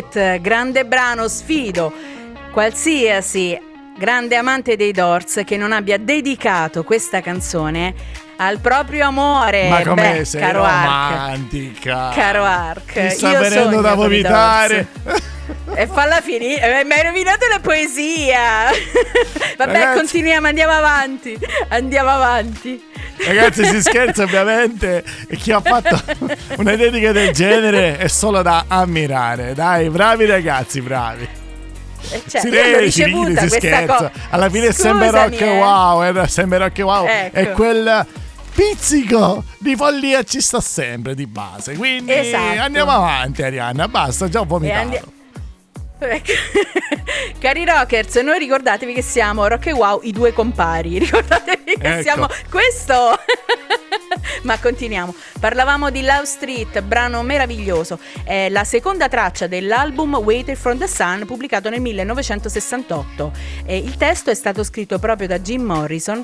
Street, 0.01 0.41
grande 0.41 0.85
brano, 0.85 1.27
sfido 1.29 1.93
qualsiasi 2.51 3.57
grande 3.97 4.35
amante 4.35 4.75
dei 4.75 4.91
Doors 4.91 5.41
che 5.45 5.55
non 5.55 5.71
abbia 5.71 5.97
dedicato 5.97 6.83
questa 6.83 7.21
canzone 7.21 7.93
al 8.37 8.59
proprio 8.59 9.07
amore. 9.07 9.69
ma 9.69 9.81
come 9.83 10.17
Beh, 10.17 10.25
sei 10.25 10.41
caro 10.41 10.63
romantica. 10.63 12.09
Caro 12.13 12.43
Ark, 12.43 12.95
Mi 12.97 13.09
sta 13.09 13.39
venendo 13.39 13.79
da 13.79 13.93
vomitare. 13.93 14.87
E 15.75 15.87
falla 15.87 16.19
finire, 16.21 16.79
eh, 16.81 16.83
mi 16.83 16.93
hai 16.93 17.03
rovinato 17.03 17.45
la 17.49 17.59
poesia. 17.59 18.71
Vabbè, 19.57 19.71
Ragazzi. 19.71 19.97
continuiamo, 19.97 20.47
andiamo 20.47 20.73
avanti. 20.73 21.37
Andiamo 21.69 22.09
avanti. 22.09 22.83
Ragazzi, 23.17 23.65
si 23.65 23.81
scherza 23.81 24.23
ovviamente. 24.23 25.03
E 25.27 25.35
chi 25.35 25.51
ha 25.51 25.61
fatto 25.61 26.01
una 26.57 26.75
dedica 26.75 27.11
del 27.11 27.31
genere 27.31 27.97
è 27.97 28.07
solo 28.07 28.41
da 28.41 28.65
ammirare. 28.67 29.53
Dai, 29.53 29.89
bravi 29.89 30.25
ragazzi, 30.25 30.81
bravi. 30.81 31.27
Eh, 32.11 32.21
cioè, 32.27 32.41
si 32.41 33.09
l'ho 33.09 33.23
ride, 33.25 33.41
si 33.41 33.49
scherza. 33.49 33.95
cosa. 33.95 34.11
Alla 34.29 34.49
fine 34.49 34.67
è 34.67 34.71
Scusami, 34.71 35.09
rock 35.09 35.41
eh. 35.41 35.57
wow. 35.57 36.01
Era 36.03 36.27
sempre 36.27 36.57
rock 36.59 36.77
wow. 36.79 37.07
Ecco. 37.07 37.37
E 37.37 37.51
quel 37.51 38.05
pizzico 38.53 39.43
di 39.57 39.75
follia 39.75 40.23
ci 40.23 40.39
sta 40.39 40.61
sempre 40.61 41.15
di 41.15 41.25
base. 41.25 41.75
Quindi 41.75 42.13
Esatto. 42.13 42.61
andiamo 42.61 42.91
avanti, 42.91 43.41
Arianna. 43.41 43.87
Basta, 43.87 44.29
già 44.29 44.41
ho 44.41 44.45
vomitato. 44.45 45.13
Ecco. 46.05 46.31
Cari 47.39 47.65
rockers, 47.65 48.15
noi 48.15 48.39
ricordatevi 48.39 48.93
che 48.93 49.01
siamo 49.01 49.47
Rock 49.47 49.67
e 49.67 49.73
Wow, 49.73 50.01
i 50.03 50.11
due 50.11 50.33
compari. 50.33 50.97
Ricordatevi 50.99 51.77
che 51.77 51.93
Ecco. 51.93 52.01
siamo 52.01 52.27
questo. 52.49 53.17
Ma 54.43 54.57
continuiamo. 54.59 55.13
Parlavamo 55.39 55.89
di 55.89 56.01
Love 56.01 56.25
Street, 56.25 56.81
brano 56.81 57.21
meraviglioso. 57.23 57.99
È 58.23 58.49
la 58.49 58.63
seconda 58.63 59.07
traccia 59.07 59.47
dell'album 59.47 60.15
Waited 60.15 60.55
from 60.55 60.77
the 60.77 60.87
Sun, 60.87 61.25
pubblicato 61.25 61.69
nel 61.69 61.81
1968. 61.81 63.31
E 63.65 63.77
il 63.77 63.95
testo 63.97 64.29
è 64.29 64.35
stato 64.35 64.63
scritto 64.63 64.99
proprio 64.99 65.27
da 65.27 65.39
Jim 65.39 65.63
Morrison. 65.63 66.23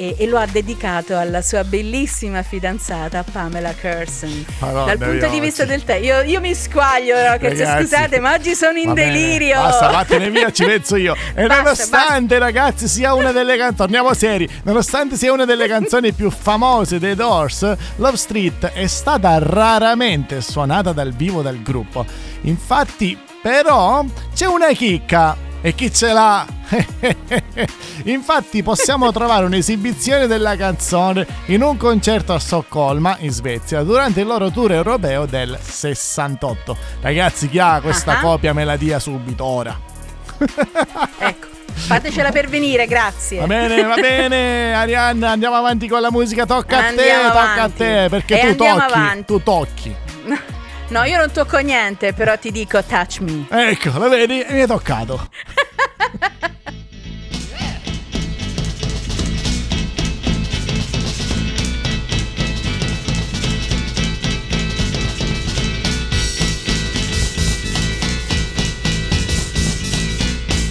E, 0.00 0.14
e 0.16 0.26
lo 0.28 0.38
ha 0.38 0.46
dedicato 0.46 1.18
alla 1.18 1.42
sua 1.42 1.64
bellissima 1.64 2.44
fidanzata 2.44 3.24
Pamela 3.24 3.74
Curson. 3.74 4.46
Madonna 4.60 4.94
Dal 4.94 4.98
punto 4.98 5.26
di 5.26 5.40
vista 5.40 5.62
oggi. 5.62 5.72
del 5.72 5.82
testo, 5.82 6.04
io, 6.04 6.22
io 6.22 6.40
mi 6.40 6.54
squaglio, 6.54 7.16
rockers, 7.16 7.58
Ragazzi, 7.58 7.82
scusate, 7.82 8.20
ma 8.20 8.32
oggi 8.34 8.54
sono 8.54 8.78
in 8.78 8.92
bene, 8.92 9.10
delirio. 9.10 9.56
Basta, 9.56 9.90
vattene 9.90 10.30
via, 10.30 10.52
ci 10.52 10.64
penso 10.64 10.94
io. 10.94 11.16
E 11.34 11.46
Basta, 11.46 11.62
nonostante, 11.62 12.38
ragazzi, 12.38 12.86
sia 12.86 13.12
una 13.14 13.32
delle 13.32 13.56
canzoni, 13.56 13.76
torniamo 13.76 14.14
seri, 14.14 14.48
nonostante 14.62 15.16
sia 15.16 15.32
una 15.32 15.44
delle 15.44 15.66
canzoni 15.68 16.12
più 16.12 16.30
famose 16.30 17.00
dei 17.00 17.16
Doors, 17.16 17.76
Love 17.96 18.16
Street 18.16 18.66
è 18.66 18.86
stata 18.86 19.36
raramente 19.40 20.40
suonata 20.40 20.92
dal 20.92 21.12
vivo 21.12 21.42
dal 21.42 21.60
gruppo. 21.60 22.06
Infatti, 22.42 23.18
però, 23.42 24.04
c'è 24.32 24.46
una 24.46 24.68
chicca. 24.68 25.47
E 25.68 25.74
chi 25.74 25.92
ce 25.92 26.12
l'ha? 26.14 26.46
Infatti 28.04 28.62
possiamo 28.62 29.12
trovare 29.12 29.44
un'esibizione 29.44 30.26
della 30.26 30.56
canzone 30.56 31.26
in 31.46 31.62
un 31.62 31.76
concerto 31.76 32.32
a 32.32 32.38
Stoccolma, 32.38 33.16
in 33.20 33.30
Svezia, 33.30 33.82
durante 33.82 34.20
il 34.22 34.26
loro 34.26 34.50
tour 34.50 34.72
europeo 34.72 35.26
del 35.26 35.58
68. 35.60 36.74
Ragazzi, 37.02 37.50
chi 37.50 37.58
ha 37.58 37.80
questa 37.82 38.12
Ah. 38.12 38.20
copia 38.20 38.54
me 38.54 38.64
la 38.64 38.78
dia 38.78 38.98
subito 38.98 39.44
ora. 39.44 39.78
ecco. 41.18 41.46
Fatecela 41.70 42.30
per 42.32 42.48
venire, 42.48 42.86
grazie. 42.86 43.38
Va 43.40 43.46
bene, 43.46 43.82
va 43.82 43.94
bene, 43.96 44.72
Arianna, 44.74 45.32
andiamo 45.32 45.54
avanti 45.56 45.86
con 45.86 46.00
la 46.00 46.10
musica. 46.10 46.46
Tocca 46.46 46.78
Andiamo 46.86 47.10
a 47.10 47.24
te, 47.24 47.28
tocca 47.28 47.38
a 47.40 47.52
avanti. 47.52 47.76
te, 47.76 48.06
perché 48.08 48.40
E 48.40 48.56
tu 48.56 48.64
tocchi. 48.64 48.80
avanti. 48.92 49.24
Tu 49.26 49.42
tocchi. 49.42 49.94
No, 50.90 51.04
io 51.04 51.18
non 51.18 51.30
tocco 51.30 51.58
niente, 51.58 52.14
però 52.14 52.38
ti 52.38 52.50
dico 52.50 52.82
touch 52.82 53.20
me. 53.20 53.46
Ecco, 53.50 53.98
lo 53.98 54.08
vedi? 54.08 54.44
Mi 54.48 54.60
hai 54.62 54.66
toccato. 54.66 55.28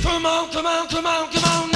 Come 0.02 0.28
on, 0.28 0.50
come 0.52 0.68
on, 0.68 0.88
come 0.90 1.08
on, 1.08 1.28
come 1.32 1.46
on, 1.46 1.67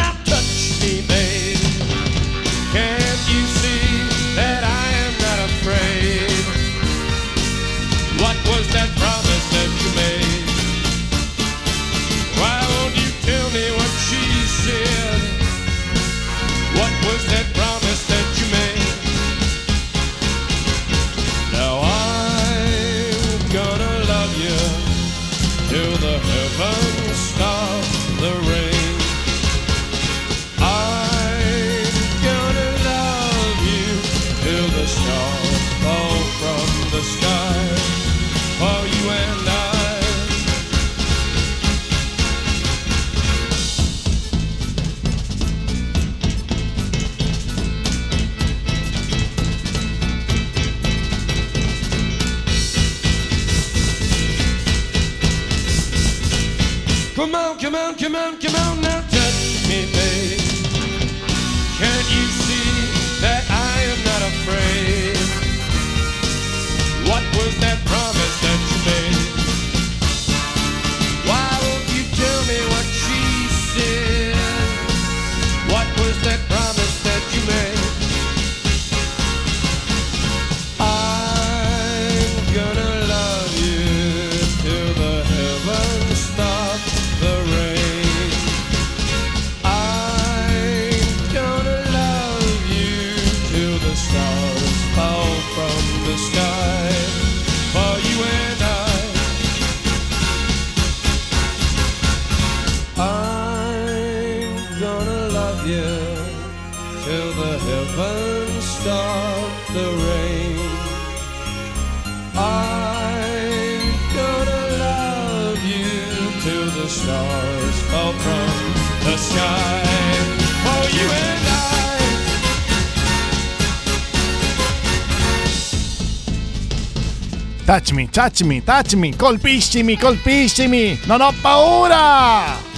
Touch 128.11 128.41
me, 128.41 128.61
touch 128.63 128.93
me, 128.93 129.15
colpiscimi, 129.15 129.97
colpiscimi, 129.97 130.99
non 131.05 131.21
ho 131.21 131.33
paura! 131.39 132.69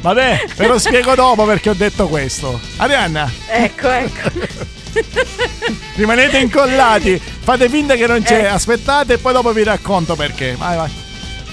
Vabbè, 0.00 0.44
ve 0.56 0.66
lo 0.66 0.78
spiego 0.78 1.14
dopo 1.16 1.44
perché 1.44 1.70
ho 1.70 1.74
detto 1.74 2.08
questo. 2.08 2.58
Arianna, 2.76 3.30
Ecco, 3.48 3.90
ecco. 3.90 4.30
rimanete 5.96 6.38
incollati, 6.38 7.18
fate 7.20 7.68
finta 7.68 7.96
che 7.96 8.06
non 8.06 8.22
c'è, 8.22 8.44
Eh. 8.44 8.46
aspettate 8.46 9.14
e 9.14 9.18
poi 9.18 9.32
dopo 9.34 9.52
vi 9.52 9.62
racconto 9.64 10.14
perché. 10.16 10.54
Vai, 10.56 10.76
vai. 10.76 10.90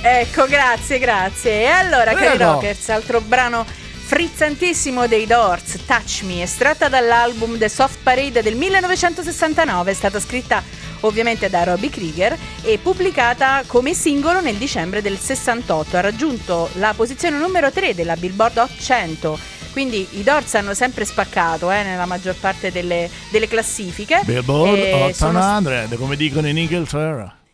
Ecco, 0.02 0.46
grazie, 0.46 0.98
grazie. 1.00 1.62
E 1.64 1.66
allora, 1.66 2.14
cari 2.14 2.38
Prego. 2.38 2.52
rockers, 2.54 2.90
altro 2.90 3.20
brano 3.20 3.66
frizzantissimo 4.06 5.08
dei 5.08 5.26
Doors, 5.26 5.80
Touch 5.86 6.22
Me, 6.24 6.44
estratta 6.44 6.88
dall'album 6.88 7.58
The 7.58 7.68
Soft 7.68 7.98
Parade 8.04 8.44
del 8.44 8.56
1969, 8.56 9.92
è 9.92 9.94
stata 9.96 10.20
scritta 10.20 10.62
ovviamente 11.02 11.50
da 11.50 11.64
Robbie 11.64 11.90
Krieger 11.90 12.38
e 12.62 12.78
pubblicata 12.78 13.64
come 13.66 13.94
singolo 13.94 14.42
nel 14.42 14.56
dicembre 14.56 15.02
del 15.02 15.18
68. 15.18 15.98
Ha 15.98 16.02
raggiunto 16.02 16.70
la 16.74 16.94
posizione 16.96 17.38
numero 17.38 17.72
3 17.72 17.96
della 17.96 18.16
Billboard 18.16 18.58
Hot 18.58 18.78
100. 18.78 19.40
Quindi 19.72 20.08
i 20.12 20.24
Doors 20.24 20.56
hanno 20.56 20.74
sempre 20.74 21.04
spaccato 21.04 21.70
eh, 21.70 21.84
nella 21.84 22.06
maggior 22.06 22.36
parte 22.36 22.72
delle, 22.72 23.10
delle 23.30 23.48
classifiche. 23.48 24.22
Billboard 24.24 24.78
E 24.78 25.14
sono 25.14 25.40
800, 25.40 25.98
come 25.98 26.16
dicono 26.16 26.48
in 26.48 26.58
Inghilterra. 26.58 27.24
Ah, 27.26 27.45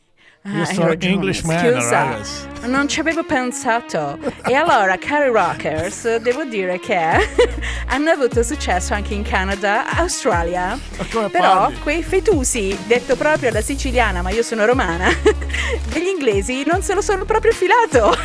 Io 0.43 0.63
hai 0.63 0.73
sono 0.73 0.95
Englishman, 0.99 1.59
Scusa, 1.59 2.03
ragazzi. 2.03 2.47
non 2.63 2.87
ci 2.87 2.99
avevo 2.99 3.23
pensato. 3.23 4.17
E 4.43 4.55
allora, 4.55 4.97
cari 4.97 5.29
rockers, 5.29 6.15
devo 6.15 6.45
dire 6.45 6.79
che 6.79 6.97
hanno 7.85 8.09
avuto 8.09 8.41
successo 8.41 8.95
anche 8.95 9.13
in 9.13 9.21
Canada, 9.21 9.85
Australia. 9.97 10.79
Però 11.11 11.29
parli? 11.29 11.77
quei 11.83 12.01
fetusi, 12.01 12.75
detto 12.87 13.15
proprio 13.15 13.51
da 13.51 13.61
siciliana, 13.61 14.23
ma 14.23 14.31
io 14.31 14.41
sono 14.41 14.65
romana, 14.65 15.09
degli 15.93 16.07
inglesi 16.07 16.63
non 16.65 16.81
se 16.81 16.95
lo 16.95 17.01
sono 17.01 17.23
proprio 17.23 17.51
filato. 17.51 18.17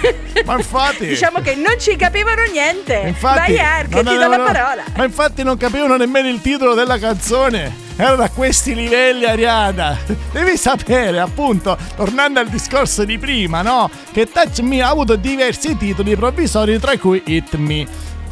Ma 0.47 0.55
infatti... 0.55 1.05
diciamo 1.09 1.41
che 1.41 1.55
non 1.55 1.79
ci 1.79 1.97
capivano 1.97 2.45
niente. 2.51 2.95
Infatti, 3.09 3.53
Vai 3.53 3.59
Ark, 3.59 3.91
ti 3.91 4.03
do 4.03 4.27
la 4.27 4.39
parola. 4.39 4.85
Ma 4.97 5.05
infatti 5.05 5.43
non 5.43 5.59
capivano 5.59 5.99
nemmeno 5.99 6.29
il 6.29 6.41
titolo 6.41 6.73
della 6.73 6.99
canzone. 6.99 7.85
Erano 7.97 8.23
a 8.25 8.29
questi 8.29 8.75
livelli, 8.75 9.25
Ariana. 9.25 9.99
Devi 10.31 10.57
sapere, 10.59 11.19
appunto, 11.19 11.79
tornando 11.97 12.41
al 12.41 12.49
discorso 12.49 13.05
di 13.05 13.17
prima, 13.19 13.63
no? 13.63 13.89
Che 14.13 14.31
Touch 14.31 14.59
Me 14.61 14.83
ha 14.83 14.91
avuto 14.91 15.17
diversi 15.17 15.77
titoli 15.79 16.15
provvisori, 16.15 16.79
tra 16.79 16.97
cui 16.99 17.23
Hit 17.25 17.55
Me. 17.57 17.87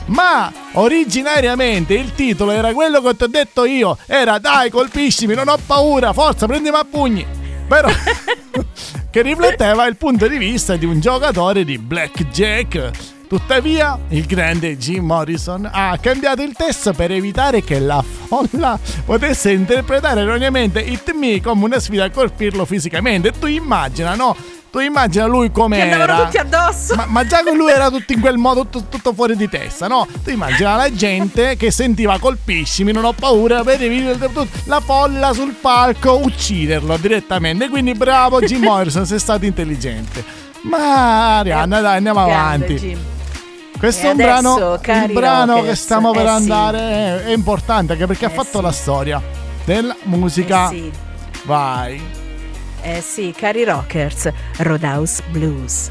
Ma 0.06 0.52
originariamente 0.72 1.94
il 1.94 2.12
titolo 2.12 2.50
era 2.50 2.74
quello 2.74 3.00
che 3.00 3.16
ti 3.16 3.22
ho 3.22 3.28
detto 3.28 3.64
io. 3.64 3.96
Era 4.06 4.38
dai, 4.38 4.68
colpiscimi, 4.68 5.34
non 5.34 5.48
ho 5.48 5.56
paura, 5.64 6.12
forza, 6.12 6.46
prendimi 6.46 6.76
a 6.76 6.84
pugni. 6.88 7.26
Però 7.66 7.88
che 9.10 9.22
rifletteva 9.22 9.86
il 9.86 9.96
punto 9.96 10.28
di 10.28 10.36
vista 10.36 10.76
di 10.76 10.84
un 10.84 11.00
giocatore 11.00 11.64
di 11.64 11.78
blackjack. 11.78 13.13
Tuttavia, 13.26 13.98
il 14.08 14.26
grande 14.26 14.76
Jim 14.76 15.04
Morrison 15.04 15.68
ha 15.72 15.96
cambiato 16.00 16.42
il 16.42 16.52
testo 16.52 16.92
per 16.92 17.10
evitare 17.10 17.62
che 17.62 17.78
la 17.78 18.02
folla 18.02 18.78
potesse 19.04 19.50
interpretare 19.50 20.20
erroneamente 20.20 20.80
It 20.80 21.12
Me 21.14 21.40
come 21.40 21.64
una 21.64 21.80
sfida 21.80 22.04
a 22.04 22.10
colpirlo 22.10 22.64
fisicamente. 22.64 23.32
Tu 23.32 23.46
immagina, 23.46 24.14
no? 24.14 24.36
Tu 24.70 24.80
immagina 24.80 25.26
lui 25.26 25.52
come 25.52 25.76
Che 25.76 25.82
andavano 25.82 26.24
tutti 26.24 26.36
addosso. 26.36 26.96
Ma, 26.96 27.06
ma 27.06 27.24
già 27.24 27.42
che 27.42 27.54
lui 27.54 27.70
era 27.70 27.90
tutto 27.90 28.12
in 28.12 28.20
quel 28.20 28.36
modo, 28.36 28.66
tutto, 28.66 28.86
tutto 28.88 29.12
fuori 29.14 29.36
di 29.36 29.48
testa, 29.48 29.86
no? 29.86 30.06
Tu 30.22 30.30
immagina 30.30 30.74
la 30.74 30.92
gente 30.92 31.56
che 31.56 31.70
sentiva 31.70 32.18
colpiscimi, 32.18 32.90
non 32.90 33.04
ho 33.04 33.12
paura, 33.12 33.62
vedevi 33.62 34.04
la 34.64 34.80
folla 34.80 35.32
sul 35.32 35.54
palco 35.60 36.18
ucciderlo 36.24 36.96
direttamente. 36.96 37.68
Quindi 37.68 37.94
bravo 37.94 38.40
Jim 38.40 38.62
Morrison, 38.64 39.06
sei 39.06 39.18
stato 39.20 39.44
intelligente. 39.44 40.24
Ma 40.62 41.38
Arianna, 41.38 41.80
dai, 41.80 41.96
andiamo 41.96 42.24
Grande, 42.24 42.64
avanti. 42.64 42.74
Jim. 42.74 42.98
Questo 43.84 44.06
è 44.06 44.10
un 44.12 44.16
brano, 44.16 44.80
il 44.82 45.12
brano 45.12 45.52
rockers, 45.56 45.68
che 45.68 45.74
stiamo 45.76 46.10
per 46.12 46.22
eh 46.24 46.28
sì. 46.28 46.34
andare 46.34 46.78
è, 46.78 47.24
è 47.24 47.32
importante 47.34 47.92
anche 47.92 48.06
perché 48.06 48.24
ha 48.24 48.30
Eh 48.30 48.34
fatto 48.34 48.56
sì. 48.56 48.62
la 48.62 48.72
storia 48.72 49.22
della 49.66 49.94
musica. 50.04 50.70
Eh 50.70 50.74
sì. 50.74 50.92
Vai. 51.44 52.02
Eh 52.80 53.00
sì, 53.02 53.34
cari 53.36 53.62
rockers, 53.64 54.30
Roadhouse 54.56 55.22
Blues. 55.28 55.90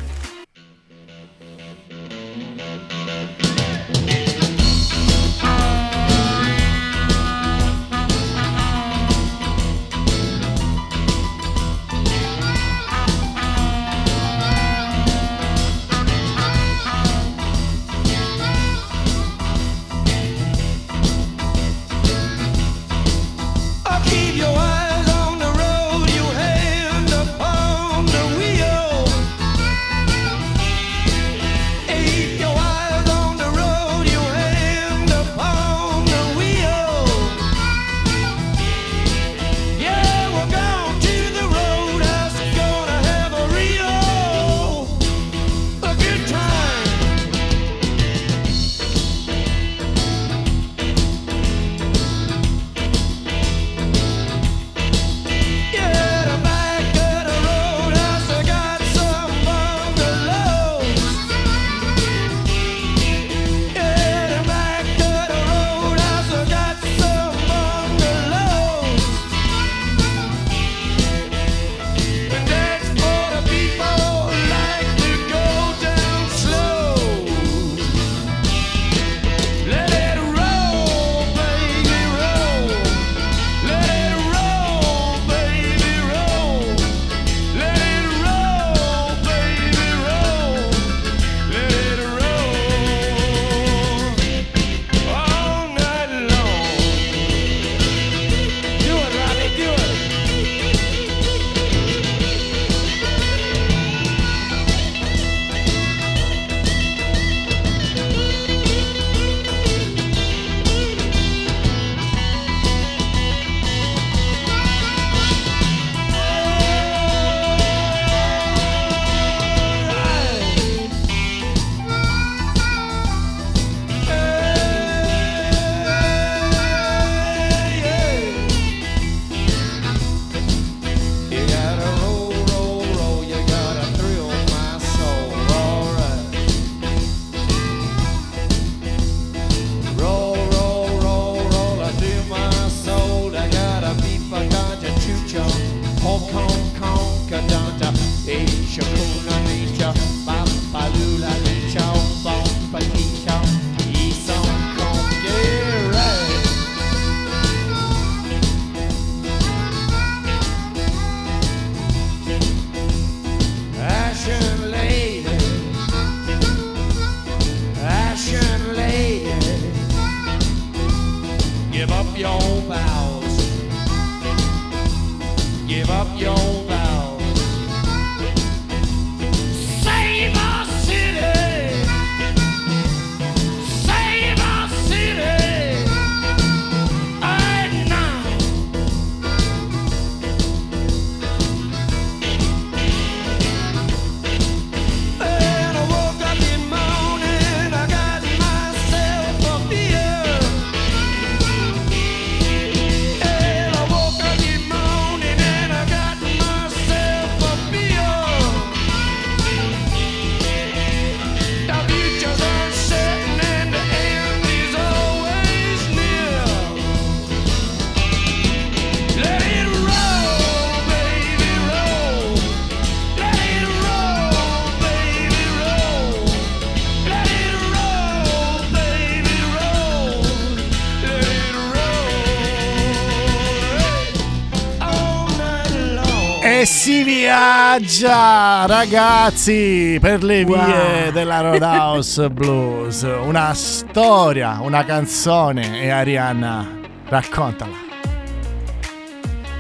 Viaggia, 237.78 238.66
ragazzi, 238.68 239.98
per 240.00 240.24
le 240.24 240.44
vie 240.46 240.56
Wow. 240.56 241.12
della 241.12 241.42
Roadhouse 241.42 242.30
Blues. 242.30 243.02
Una 243.02 243.52
storia, 243.56 244.60
una 244.62 244.86
canzone. 244.86 245.82
E 245.82 245.90
Arianna, 245.90 246.68
raccontala. 247.08 247.82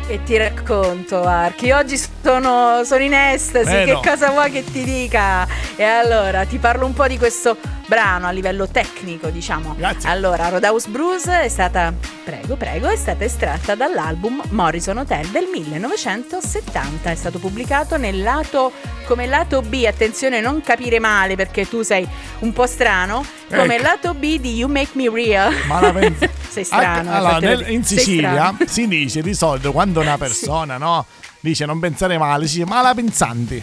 E 0.08 0.22
ti 0.24 0.38
racconto, 0.38 1.24
Archi. 1.26 1.72
Oggi 1.72 1.98
sono, 2.24 2.84
sono 2.86 3.04
in 3.04 3.14
estasi. 3.14 3.70
Eh 3.76 3.84
che 3.86 3.92
no. 3.94 4.02
cosa 4.02 4.30
vuoi 4.30 4.50
che 4.52 4.64
ti 4.64 4.84
dica? 4.84 5.46
E 5.76 5.84
allora 5.84 6.46
ti 6.46 6.58
parlo 6.58 6.86
un 6.86 6.94
po' 6.94 7.08
di 7.08 7.18
questo 7.18 7.58
brano 7.86 8.28
a 8.28 8.32
livello 8.32 8.68
tecnico, 8.68 9.28
diciamo. 9.30 9.76
Grazie. 9.78 10.10
Allora, 10.10 10.48
Roadhouse 10.50 10.88
Blues 10.90 11.26
è 11.28 11.48
stata, 11.50 11.94
prego, 12.24 12.56
prego, 12.56 12.88
è 12.88 12.96
stata 12.96 13.24
estratta 13.26 13.76
dall'album 13.76 14.42
Morrison 14.52 14.98
Hotel 15.00 15.28
del 15.28 15.48
1970. 15.52 17.12
È 17.12 17.16
stato 17.16 17.40
pubblicato 17.40 17.98
nel 17.98 18.22
lato 18.22 18.72
come 19.06 19.28
lato 19.28 19.62
B. 19.62 19.84
Attenzione, 19.86 20.40
non 20.40 20.62
capire 20.62 21.00
male 21.00 21.36
perché 21.36 21.68
tu 21.68 21.82
sei 21.82 22.08
un 22.40 22.54
po' 22.54 22.66
strano. 22.68 23.24
Come 23.50 23.76
Ecco. 23.76 23.84
lato 23.84 24.14
B 24.14 24.40
di 24.40 24.56
You 24.56 24.70
Make 24.70 24.92
Me 24.94 25.10
Real. 25.10 25.54
Ma 25.68 25.82
la 25.82 25.92
pensi- 25.92 26.30
sei 26.50 26.64
strano. 26.64 27.10
Anche- 27.10 27.10
allora, 27.12 27.40
nel- 27.40 27.70
in 27.70 27.84
Sicilia 27.84 28.56
si 28.66 28.88
dice 28.88 29.22
di 29.22 29.34
solito 29.34 29.72
quando 29.72 30.00
una 30.00 30.18
persona 30.18 30.78
no, 30.78 31.06
dice 31.44 31.66
non 31.66 31.80
pensare 31.80 32.18
male, 32.18 32.46
dice 32.46 32.66
malapensanti. 32.66 33.62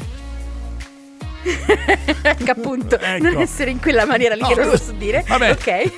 Ecco 2.23 2.51
appunto, 2.51 2.99
Ecco. 2.99 3.23
non 3.23 3.41
essere 3.41 3.71
in 3.71 3.81
quella 3.81 4.05
maniera 4.05 4.35
lì 4.35 4.41
No, 4.43 4.49
che 4.49 4.55
non 4.57 4.65
lo 4.67 4.71
posso 4.73 4.93
dire. 4.93 5.25
vabbè. 5.27 5.51
Ok. 5.51 5.93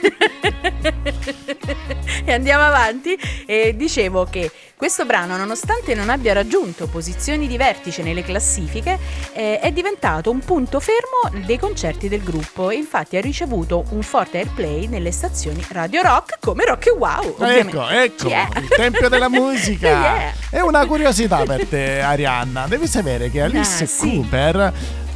e 2.24 2.32
andiamo 2.32 2.64
avanti. 2.64 3.18
E 3.46 3.74
dicevo 3.76 4.26
che 4.30 4.50
questo 4.76 5.04
brano, 5.04 5.36
nonostante 5.36 5.94
non 5.94 6.08
abbia 6.10 6.32
raggiunto 6.32 6.86
posizioni 6.88 7.46
di 7.46 7.56
vertice 7.56 8.02
nelle 8.02 8.22
classifiche, 8.24 8.98
eh, 9.32 9.58
è 9.60 9.70
diventato 9.72 10.30
un 10.30 10.40
punto 10.40 10.80
fermo 10.80 11.44
dei 11.46 11.58
concerti 11.58 12.08
del 12.08 12.22
gruppo 12.22 12.70
e 12.70 12.76
infatti 12.76 13.16
ha 13.16 13.20
ricevuto 13.20 13.84
un 13.90 14.02
forte 14.02 14.38
airplay 14.38 14.86
nelle 14.88 15.12
stazioni 15.12 15.64
Radio 15.70 16.02
Rock 16.02 16.38
come 16.40 16.64
Rock 16.64 16.86
e 16.86 16.90
Wow. 16.90 17.34
Ovviamente. 17.38 17.76
Ecco, 17.76 17.88
ecco, 17.88 18.28
Yeah. 18.28 18.48
il 18.56 18.68
tempio 18.68 19.08
della 19.08 19.28
musica. 19.28 19.88
Yeah. 20.02 20.32
È 20.50 20.60
una 20.60 20.84
curiosità 20.86 21.42
per 21.44 21.66
te, 21.66 22.00
Arianna. 22.00 22.66
Devi 22.66 22.86
sapere 22.86 23.30
che 23.30 23.40
Alice 23.40 23.84
Ah, 23.84 23.86
sì. 23.86 24.26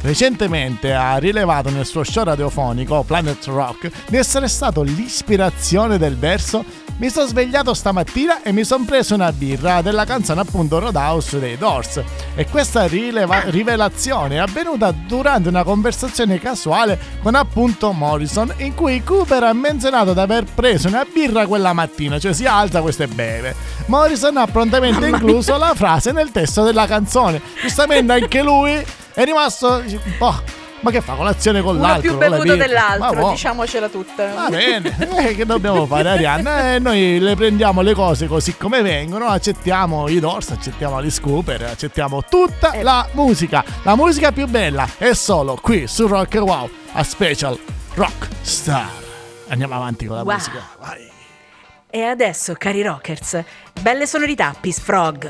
Recentemente 0.07 0.93
ha 0.93 1.17
rilevato 1.17 1.69
nel 1.69 1.85
suo 1.85 2.01
show 2.05 2.23
radiofonico 2.23 3.03
Planet 3.03 3.43
Rock 3.47 3.91
di 4.07 4.15
essere 4.15 4.47
stato 4.47 4.81
l'ispirazione 4.81 5.97
del 5.97 6.15
verso 6.15 6.63
Mi 6.99 7.09
sono 7.11 7.27
svegliato 7.27 7.75
stamattina 7.75 8.41
e 8.41 8.51
mi 8.51 8.63
sono 8.63 8.83
preso 8.83 9.13
una 9.13 9.31
birra 9.31 9.83
della 9.83 10.03
canzone 10.03 10.41
appunto 10.41 10.79
Roadhouse 10.79 11.37
dei 11.37 11.55
Doors 11.55 12.01
e 12.33 12.47
questa 12.47 12.87
rileva- 12.87 13.41
rivelazione 13.49 14.35
è 14.35 14.39
avvenuta 14.39 14.89
durante 14.91 15.47
una 15.47 15.63
conversazione 15.63 16.39
casuale 16.39 16.99
con 17.21 17.35
appunto 17.35 17.91
Morrison 17.91 18.51
in 18.57 18.73
cui 18.73 19.03
Cooper 19.03 19.43
ha 19.43 19.53
menzionato 19.53 20.13
di 20.13 20.19
aver 20.19 20.45
preso 20.45 20.87
una 20.87 21.05
birra 21.05 21.45
quella 21.45 21.71
mattina, 21.71 22.17
cioè 22.17 22.33
si 22.33 22.47
alza 22.47 22.81
questo 22.81 23.03
e 23.03 23.07
beve. 23.07 23.53
Morrison 23.85 24.35
ha 24.37 24.47
prontamente 24.47 25.07
incluso 25.07 25.55
la 25.55 25.75
frase 25.75 26.11
nel 26.11 26.31
testo 26.31 26.63
della 26.63 26.87
canzone. 26.87 27.39
Giustamente 27.61 28.11
anche 28.11 28.41
lui 28.41 28.73
è 29.13 29.23
rimasto 29.23 29.83
un 29.85 30.15
po'. 30.17 30.66
Ma 30.79 30.91
che 30.91 31.01
fa 31.01 31.13
colazione 31.15 31.61
con 31.61 31.75
Uno 31.75 31.85
l'altro? 31.87 32.01
più 32.01 32.11
con 32.11 32.19
la 32.19 32.29
bevuto 32.37 32.55
dell'altro, 32.55 33.19
boh. 33.21 33.29
diciamocela 33.31 33.89
tutta. 33.89 34.33
Va 34.33 34.47
bene, 34.49 34.95
eh, 35.27 35.35
che 35.35 35.45
dobbiamo 35.45 35.85
fare 35.87 36.09
Arianna? 36.09 36.75
Eh, 36.75 36.79
noi 36.79 37.17
le 37.19 37.35
prendiamo 37.35 37.81
le 37.81 37.93
cose 37.95 38.27
così 38.27 38.55
come 38.57 38.81
vengono, 38.83 39.25
accettiamo 39.25 40.07
i 40.07 40.19
Doors, 40.19 40.51
accettiamo 40.51 41.01
gli 41.01 41.09
Scooper, 41.09 41.63
accettiamo 41.63 42.23
tutta 42.23 42.71
Eh. 42.73 42.83
la 42.83 43.07
musica. 43.13 43.63
La 43.83 43.95
musica 43.95 44.31
più 44.31 44.45
bella 44.47 44.87
è 44.97 45.13
solo 45.13 45.55
qui 45.59 45.87
su 45.87 46.05
Rock 46.05 46.35
Wow, 46.35 46.69
a 46.93 47.03
Special 47.03 47.57
Rock 47.95 48.27
Star. 48.41 48.87
Andiamo 49.49 49.73
avanti 49.75 50.05
con 50.05 50.17
la 50.17 50.23
Wow. 50.23 50.33
musica. 50.33 50.61
Vai. 50.79 51.09
E 51.89 52.01
adesso, 52.03 52.53
cari 52.53 52.83
rockers, 52.83 53.41
belle 53.81 54.05
sonorità, 54.05 54.53
Peace 54.59 54.79
Frog. 54.81 55.27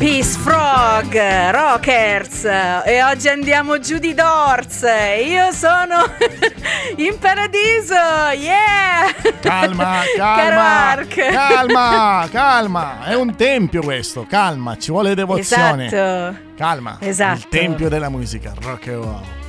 Peace 0.00 0.38
Frog, 0.38 1.14
Rockers 1.50 2.44
e 2.44 3.02
oggi 3.02 3.28
andiamo 3.28 3.78
giù 3.80 3.98
di 3.98 4.14
Dorz. 4.14 4.80
Io 4.80 5.52
sono 5.52 6.10
in 6.96 7.18
paradiso, 7.18 7.92
yeah! 8.32 9.12
Calma, 9.42 10.00
calma, 10.16 11.04
calma, 11.06 12.28
calma. 12.32 13.04
È 13.04 13.14
un 13.14 13.36
tempio 13.36 13.82
questo, 13.82 14.24
calma, 14.26 14.78
ci 14.78 14.90
vuole 14.90 15.14
devozione. 15.14 15.88
Esatto. 15.88 16.38
Calma. 16.56 16.96
Esatto. 17.00 17.36
Il 17.36 17.48
tempio 17.48 17.90
della 17.90 18.08
musica, 18.08 18.54
rock 18.58 18.86
and 18.88 19.04
roll. 19.04 19.39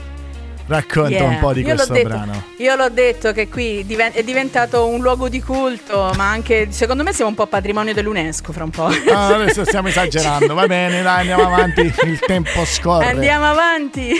Racconta 0.68 1.10
Yeah. 1.10 1.24
un 1.28 1.40
po' 1.40 1.54
di 1.54 1.62
Io 1.62 1.74
questo 1.74 1.92
detto- 1.94 2.08
brano. 2.08 2.44
Io 2.58 2.76
l'ho 2.76 2.90
detto 2.90 3.34
che 3.34 3.50
qui 3.50 3.86
diven- 3.86 4.12
è 4.14 4.24
diventato 4.24 4.88
un 4.88 5.02
luogo 5.02 5.28
di 5.28 5.42
culto, 5.42 6.12
ma 6.16 6.30
anche 6.30 6.68
secondo 6.72 7.04
me 7.04 7.12
siamo 7.14 7.30
un 7.30 7.36
po' 7.36 7.48
patrimonio 7.48 7.94
dell'UNESCO 7.94 8.54
fra 8.54 8.64
un 8.64 8.70
po'. 8.70 8.86
Ah, 9.12 9.34
adesso 9.36 9.66
stiamo 9.66 9.90
esagerando, 9.90 10.54
va 10.54 10.68
bene, 10.68 11.02
dai, 11.02 11.20
andiamo 11.22 11.46
avanti, 11.54 11.82
il 11.82 12.20
tempo 12.20 12.64
scorre. 12.66 13.08
Andiamo 13.08 13.46
avanti. 13.50 14.14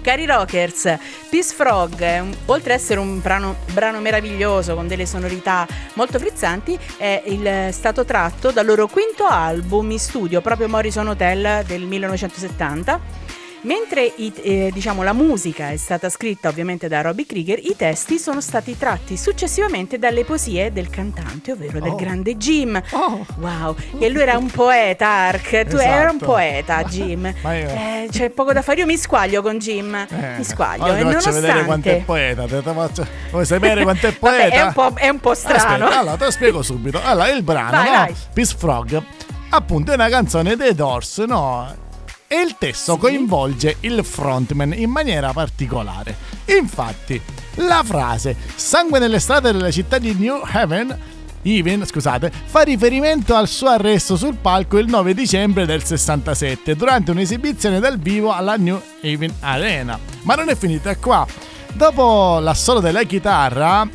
Cari 0.00 0.24
rockers, 0.24 0.82
Peace 1.28 1.52
Frog, 1.52 2.24
oltre 2.44 2.74
ad 2.74 2.78
essere 2.78 3.00
un 3.00 3.20
brano, 3.20 3.56
brano 3.72 3.98
meraviglioso 3.98 4.76
con 4.76 4.86
delle 4.86 5.04
sonorità 5.04 5.66
molto 5.94 6.20
frizzanti, 6.20 6.78
è 6.96 7.22
il- 7.26 7.70
stato 7.72 8.04
tratto 8.04 8.52
dal 8.52 8.64
loro 8.64 8.86
quinto 8.86 9.24
album 9.26 9.90
in 9.90 9.98
studio, 9.98 10.40
proprio 10.40 10.68
Morrison 10.68 11.08
Hotel 11.08 11.64
del 11.66 11.82
1970. 11.86 13.24
Mentre 13.66 14.14
eh, 14.14 14.70
diciamo, 14.72 15.02
la 15.02 15.12
musica 15.12 15.70
è 15.70 15.76
stata 15.76 16.08
scritta 16.08 16.48
ovviamente 16.48 16.86
da 16.86 17.00
Robbie 17.00 17.26
Krieger, 17.26 17.58
i 17.58 17.74
testi 17.76 18.16
sono 18.16 18.40
stati 18.40 18.78
tratti 18.78 19.16
successivamente 19.16 19.98
dalle 19.98 20.24
poesie 20.24 20.72
del 20.72 20.88
cantante, 20.88 21.50
ovvero 21.50 21.80
del 21.80 21.90
Oh. 21.90 21.96
grande 21.96 22.36
Jim. 22.36 22.80
Oh. 22.92 23.26
Wow, 23.38 23.74
e 23.98 24.08
lui 24.08 24.22
era 24.22 24.38
un 24.38 24.48
poeta, 24.50 25.08
Ark. 25.08 25.50
Tu 25.66 25.74
Esatto. 25.76 25.80
eri 25.80 26.10
un 26.12 26.18
poeta, 26.18 26.84
Jim. 26.84 27.34
Ma 27.42 27.54
io- 27.56 27.68
Eh, 27.68 28.08
c'è 28.08 28.30
poco 28.30 28.52
da 28.52 28.62
fare. 28.62 28.78
Io 28.80 28.86
mi 28.86 28.96
squaglio 28.96 29.42
con 29.42 29.58
Jim. 29.58 29.94
Eh, 29.96 30.34
mi 30.36 30.44
squaglio. 30.44 30.84
ora 30.84 30.98
e 30.98 31.04
ti 31.04 31.12
faccio 31.12 31.32
vedere 31.32 31.64
quanto 31.64 31.88
è 31.88 31.92
nonostante. 31.92 32.02
poeta. 32.04 32.42
Te 32.46 32.62
te 32.62 32.72
faccio- 32.72 33.06
Vuoi 33.32 33.44
sapere 33.46 33.82
quanto 33.82 34.06
è 34.06 34.12
poeta? 34.12 34.42
Vabbè, 34.48 34.54
è 34.54 34.62
un 34.62 34.72
po', 34.72 34.92
è 34.94 35.08
un 35.08 35.18
po' 35.20 35.34
strano. 35.34 35.56
Aspetta, 35.86 35.98
allora 35.98 36.16
te 36.16 36.24
lo 36.26 36.30
spiego 36.30 36.62
subito. 36.62 37.00
Allora, 37.02 37.28
il 37.30 37.42
brano, 37.42 37.70
Vai, 37.72 37.84
no? 37.90 37.96
vai. 37.96 38.14
Peace 38.32 38.54
Frog, 38.56 39.02
appunto, 39.50 39.90
è 39.90 39.94
una 39.94 40.08
canzone 40.08 40.54
dei 40.54 40.72
Doors, 40.72 41.18
no? 41.18 41.84
E 42.28 42.40
il 42.40 42.56
testo 42.58 42.94
Sì. 42.94 42.98
coinvolge 42.98 43.76
il 43.80 44.04
frontman 44.04 44.72
in 44.72 44.90
maniera 44.90 45.32
particolare. 45.32 46.16
Infatti, 46.46 47.20
la 47.56 47.82
frase 47.84 48.36
Sangue 48.54 48.98
nelle 48.98 49.20
strade 49.20 49.52
della 49.52 49.70
città 49.70 49.98
di 49.98 50.14
New 50.14 50.40
Haven 50.42 51.14
Even, 51.42 51.86
scusate, 51.86 52.32
fa 52.44 52.62
riferimento 52.62 53.36
al 53.36 53.46
suo 53.46 53.68
arresto 53.68 54.16
sul 54.16 54.34
palco 54.34 54.78
il 54.78 54.88
9 54.88 55.14
dicembre 55.14 55.64
del 55.64 55.84
67 55.84 56.74
durante 56.74 57.12
un'esibizione 57.12 57.78
dal 57.78 57.98
vivo 58.00 58.32
alla 58.32 58.56
New 58.56 58.80
Haven 59.00 59.32
Arena. 59.40 59.96
Ma 60.22 60.34
non 60.34 60.48
è 60.48 60.56
finita 60.56 60.96
qua. 60.96 61.24
Dopo 61.72 62.40
l'assolo 62.40 62.80
della 62.80 63.04
chitarra, 63.04 63.88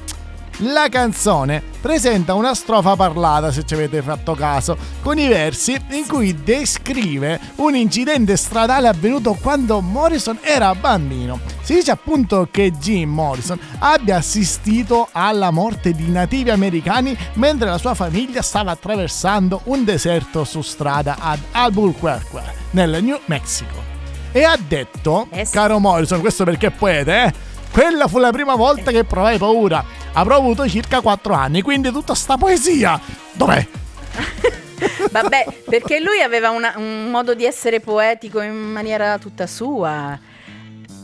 la 0.60 0.88
canzone 0.90 1.62
presenta 1.82 2.36
una 2.36 2.54
strofa 2.54 2.96
parlata, 2.96 3.52
se 3.52 3.66
ci 3.66 3.74
avete 3.74 4.02
fatto 4.02 4.36
caso, 4.36 4.78
con 5.02 5.18
i 5.18 5.28
versi 5.28 5.80
in 5.92 6.06
cui 6.08 6.44
descrive 6.44 7.40
un 7.56 7.76
incidente 7.76 8.38
stradale 8.38 8.88
avvenuto 8.88 9.34
quando 9.34 9.82
Morrison 9.82 10.38
era 10.42 10.76
bambino. 10.76 11.40
Si 11.62 11.74
dice 11.74 11.92
appunto 11.92 12.48
che 12.52 12.72
Jim 12.72 13.10
Morrison 13.10 13.60
abbia 13.80 14.18
assistito 14.18 15.10
alla 15.12 15.52
morte 15.52 15.94
di 15.94 16.10
nativi 16.10 16.50
americani 16.50 17.18
mentre 17.34 17.70
la 17.70 17.78
sua 17.78 17.96
famiglia 17.96 18.42
stava 18.42 18.72
attraversando 18.72 19.62
un 19.66 19.84
deserto 19.84 20.44
su 20.44 20.62
strada 20.62 21.18
ad 21.20 21.40
Albuquerque, 21.52 22.42
nel 22.72 23.04
New 23.04 23.20
Mexico. 23.26 23.90
E 24.34 24.44
ha 24.44 24.58
detto, 24.58 25.28
Eh 25.32 25.48
caro 25.50 25.80
Morrison, 25.80 26.22
questo 26.22 26.46
perché 26.46 26.68
è 26.68 26.72
poeta, 26.72 27.26
eh? 27.26 27.34
Quella 27.72 28.08
fu 28.08 28.18
la 28.20 28.32
prima 28.32 28.56
volta 28.56 28.92
che 28.92 29.04
provai 29.04 29.38
paura. 29.38 29.84
Avrò 30.14 30.36
avuto 30.38 30.68
circa 30.68 31.00
4 31.02 31.34
anni, 31.34 31.62
quindi 31.62 31.90
tutta 31.92 32.14
sta 32.16 32.38
poesia. 32.38 33.00
Dov'è? 33.34 33.66
Vabbè, 35.12 35.46
perché 35.70 36.00
lui 36.00 36.22
aveva 36.22 36.50
una- 36.50 36.74
un 36.78 37.10
modo 37.10 37.34
di 37.34 37.46
essere 37.46 37.80
poetico 37.80 38.42
in 38.42 38.54
maniera 38.56 39.18
tutta 39.20 39.48
sua. 39.48 40.18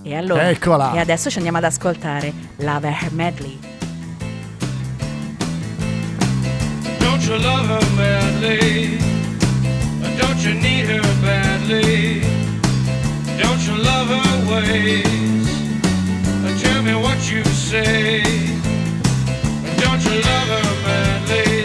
E 0.04 0.16
allora. 0.16 0.50
Eccola. 0.50 0.94
E 0.94 1.00
adesso 1.00 1.30
ci 1.30 1.38
andiamo 1.38 1.58
ad 1.60 1.64
ascoltare 1.66 2.34
Love 2.58 2.88
Her 2.90 3.12
Medley. 3.14 3.58
Don't 7.00 7.24
you 7.26 7.38
love 7.38 7.68
her 7.68 7.86
madly? 7.96 8.98
Don't 10.18 10.40
you 10.44 10.54
need 10.54 10.88
her 10.90 11.02
badly? 11.22 12.22
Don't 13.38 13.62
you 13.66 13.76
love 13.76 14.10
her 14.10 14.52
ways? 14.52 15.37
What 17.18 17.32
you 17.32 17.44
say. 17.46 18.22
Don't 19.82 20.02
you 20.06 20.22
love 20.22 20.50
her 20.54 20.84
madly? 20.86 21.57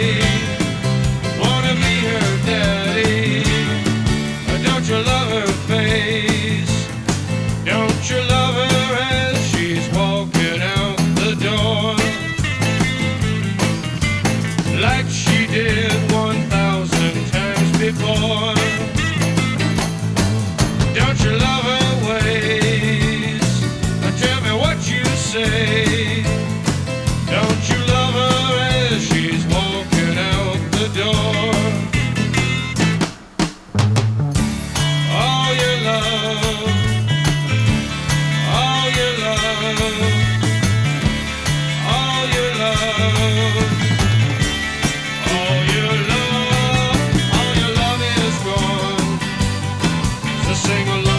Sing 50.62 50.88
a 50.88 51.11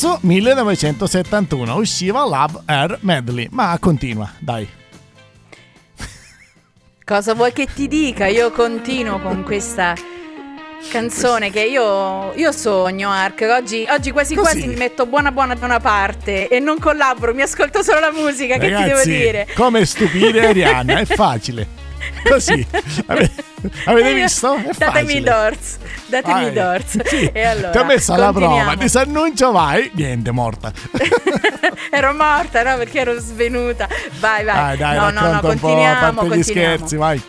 marzo 0.00 0.18
1971 0.22 1.74
usciva 1.74 2.24
Love 2.24 2.60
Air 2.64 2.98
Medley, 3.02 3.48
ma 3.50 3.76
continua, 3.78 4.30
dai. 4.38 4.66
Cosa 7.04 7.34
vuoi 7.34 7.52
che 7.52 7.66
ti 7.66 7.86
dica? 7.86 8.26
Io 8.26 8.50
continuo 8.50 9.20
con 9.20 9.42
questa 9.42 9.94
canzone 10.90 11.50
che 11.50 11.64
io, 11.64 12.32
io 12.32 12.50
sogno, 12.50 13.10
Ark. 13.10 13.46
Oggi, 13.50 13.86
oggi 13.90 14.10
quasi 14.10 14.34
Così. 14.34 14.50
quasi 14.52 14.66
mi 14.68 14.76
metto 14.76 15.04
buona 15.04 15.32
buona 15.32 15.54
da 15.54 15.66
una 15.66 15.80
parte 15.80 16.48
e 16.48 16.60
non 16.60 16.78
collaboro, 16.78 17.34
mi 17.34 17.42
ascolto 17.42 17.82
solo 17.82 18.00
la 18.00 18.12
musica. 18.12 18.54
che 18.54 18.68
ti 18.68 18.68
devo 18.68 18.80
Ragazzi, 18.80 19.10
dire? 19.10 19.48
come 19.54 19.84
stupire 19.84 20.46
Arianna, 20.46 20.98
è 21.00 21.04
facile. 21.04 21.78
Così. 22.28 22.66
Ave- 23.06 23.30
Avete 23.84 24.14
visto? 24.14 24.56
È 24.56 24.70
Datemi 24.78 25.16
i 25.16 25.20
doors, 25.20 25.76
datemi 26.06 26.46
i 26.46 26.52
doors. 26.52 27.02
Sì, 27.04 27.30
E 27.32 27.42
allora, 27.44 27.70
ti 27.70 27.78
ho 27.78 27.84
messo 27.84 28.12
alla 28.12 28.30
prova, 28.32 28.46
continuiamo. 28.46 28.74
disannuncio, 28.76 29.50
vai, 29.52 29.90
niente, 29.94 30.30
morta. 30.30 30.72
ero 31.90 32.14
morta, 32.14 32.62
no? 32.62 32.76
Perché 32.78 33.00
ero 33.00 33.18
svenuta. 33.18 33.86
Vai, 34.18 34.44
vai. 34.44 34.76
Dai, 34.76 34.76
dai, 34.76 34.96
no, 34.96 35.10
no, 35.20 35.32
no, 35.32 35.40
po', 35.40 35.46
a 35.46 35.50
continuiamo, 35.50 36.00
parte 36.00 36.26
gli 36.26 36.28
continuiamo. 36.28 36.42
scherzi, 36.76 36.96
vai. 36.96 37.22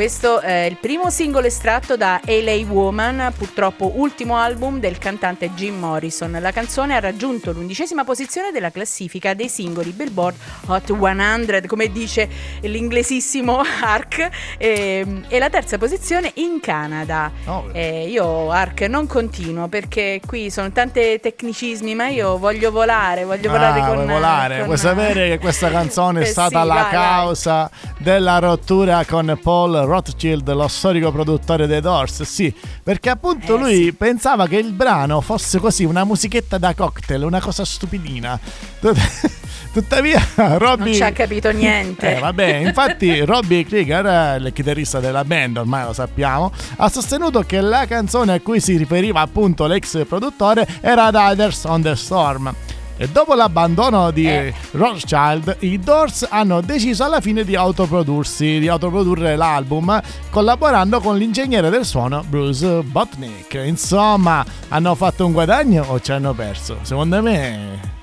Questo 0.00 0.40
è 0.40 0.64
il 0.64 0.76
primo 0.76 1.08
singolo 1.08 1.46
estratto 1.46 1.96
da 1.96 2.20
LA 2.26 2.66
Woman, 2.68 3.32
purtroppo 3.34 3.92
ultimo 3.94 4.36
album 4.36 4.78
del 4.78 4.98
cantante 4.98 5.54
Jim 5.54 5.78
Morrison. 5.78 6.36
La 6.38 6.50
canzone 6.52 6.94
ha 6.94 7.00
raggiunto 7.00 7.50
l'undicesima 7.50 8.04
posizione 8.04 8.50
della 8.52 8.70
classifica 8.70 9.32
dei 9.32 9.48
singoli 9.48 9.92
Billboard 9.92 10.36
Hot 10.66 10.84
100, 10.94 11.66
come 11.66 11.90
dice 11.90 12.28
l'inglesissimo 12.60 13.62
Ark, 13.82 14.28
e, 14.58 15.22
e 15.28 15.38
la 15.38 15.48
terza 15.48 15.78
posizione 15.78 16.30
in 16.34 16.60
Canada. 16.60 17.32
Oh. 17.46 17.70
Eh, 17.72 18.06
io 18.06 18.50
Ark 18.50 18.82
non 18.82 19.06
continuo 19.06 19.68
perché 19.68 20.20
qui 20.26 20.50
sono 20.50 20.70
tante 20.72 21.18
tecnicismi, 21.20 21.94
ma 21.94 22.08
io 22.08 22.36
voglio 22.36 22.70
volare, 22.70 23.24
voglio 23.24 23.50
volare 23.50 23.80
Ah, 23.80 23.86
con 23.86 23.94
vuoi 23.94 24.06
volare? 24.08 24.56
con- 24.58 24.64
Vuoi 24.66 24.76
sapere 24.78 25.28
che 25.30 25.38
questa 25.38 25.70
canzone 25.70 26.20
è 26.20 26.24
Eh 26.24 26.26
stata 26.26 26.60
sì, 26.60 26.66
la 26.68 26.74
vai, 26.74 26.82
vai. 26.82 26.90
causa 26.92 27.70
della 27.96 28.38
rottura 28.40 29.02
con 29.06 29.38
Paul 29.42 29.84
Rothschild, 29.86 30.52
lo 30.52 30.68
storico 30.68 31.10
produttore 31.10 31.66
dei 31.66 31.80
Doors? 31.80 32.22
Sì, 32.22 32.52
perché 32.82 33.10
appunto 33.10 33.56
Eh, 33.56 33.58
lui 33.58 33.92
pensava 33.92 34.46
che 34.46 34.56
il 34.56 34.72
brano 34.72 35.20
fosse 35.20 35.58
così, 35.58 35.84
una 35.84 36.04
musichetta 36.04 36.58
da 36.58 36.74
cocktail, 36.74 37.22
una 37.22 37.40
cosa 37.40 37.64
stupidina. 37.64 38.38
Tut- 38.80 39.34
Tuttavia, 39.76 40.26
Robbie. 40.36 40.84
Non 40.86 40.94
ci 40.94 41.02
ha 41.02 41.12
capito 41.12 41.50
niente. 41.52 42.16
Eh, 42.16 42.18
vabbè, 42.18 42.54
infatti 42.64 43.20
Robbie 43.26 43.64
Krieger, 43.66 44.40
il 44.40 44.52
chitarrista 44.54 45.00
della 45.00 45.22
band, 45.22 45.58
ormai 45.58 45.84
lo 45.84 45.92
sappiamo, 45.92 46.50
ha 46.76 46.88
sostenuto 46.88 47.42
che 47.42 47.60
la 47.60 47.84
canzone 47.86 48.32
a 48.32 48.40
cui 48.40 48.58
si 48.58 48.76
riferiva 48.78 49.20
appunto 49.20 49.66
l'ex 49.66 50.06
produttore 50.06 50.66
era 50.80 51.10
Riders 51.12 51.64
on 51.64 51.82
the 51.82 51.94
Storm. 51.94 52.54
E 52.98 53.08
dopo 53.08 53.34
l'abbandono 53.34 54.10
di 54.10 54.26
Eh. 54.26 54.54
Rothschild, 54.70 55.56
i 55.60 55.78
Doors 55.78 56.26
hanno 56.30 56.62
deciso 56.62 57.04
alla 57.04 57.20
fine 57.20 57.44
di 57.44 57.54
autoprodursi, 57.54 58.58
di 58.58 58.68
autoprodurre 58.68 59.36
l'album, 59.36 60.00
collaborando 60.30 61.00
con 61.00 61.16
l'ingegnere 61.18 61.68
del 61.68 61.84
suono 61.84 62.24
Bruce 62.26 62.82
Botnick. 62.82 63.54
Insomma, 63.66 64.42
hanno 64.68 64.94
fatto 64.94 65.26
un 65.26 65.32
guadagno 65.32 65.84
o 65.88 66.00
ci 66.00 66.12
hanno 66.12 66.32
perso? 66.32 66.78
Secondo 66.82 67.20
me 67.22 67.94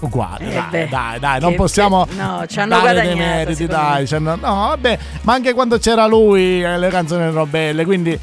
uguale, 0.00 0.44
Eh 0.50 0.62
dai, 0.70 0.88
dai, 0.90 1.18
dai, 1.18 1.40
non 1.40 1.54
possiamo 1.54 2.04
che- 2.04 2.14
no, 2.14 2.44
ci 2.46 2.60
hanno 2.60 2.78
dare 2.82 3.00
dei 3.00 3.14
meriti, 3.14 3.66
dai, 3.66 4.06
hanno- 4.10 4.34
no, 4.36 4.54
vabbè, 4.68 4.98
ma 5.22 5.32
anche 5.32 5.54
quando 5.54 5.78
c'era 5.78 6.06
lui 6.06 6.62
eh, 6.62 6.76
le 6.76 6.88
canzoni 6.90 7.22
erano 7.22 7.46
belle, 7.46 7.86
quindi 7.86 8.18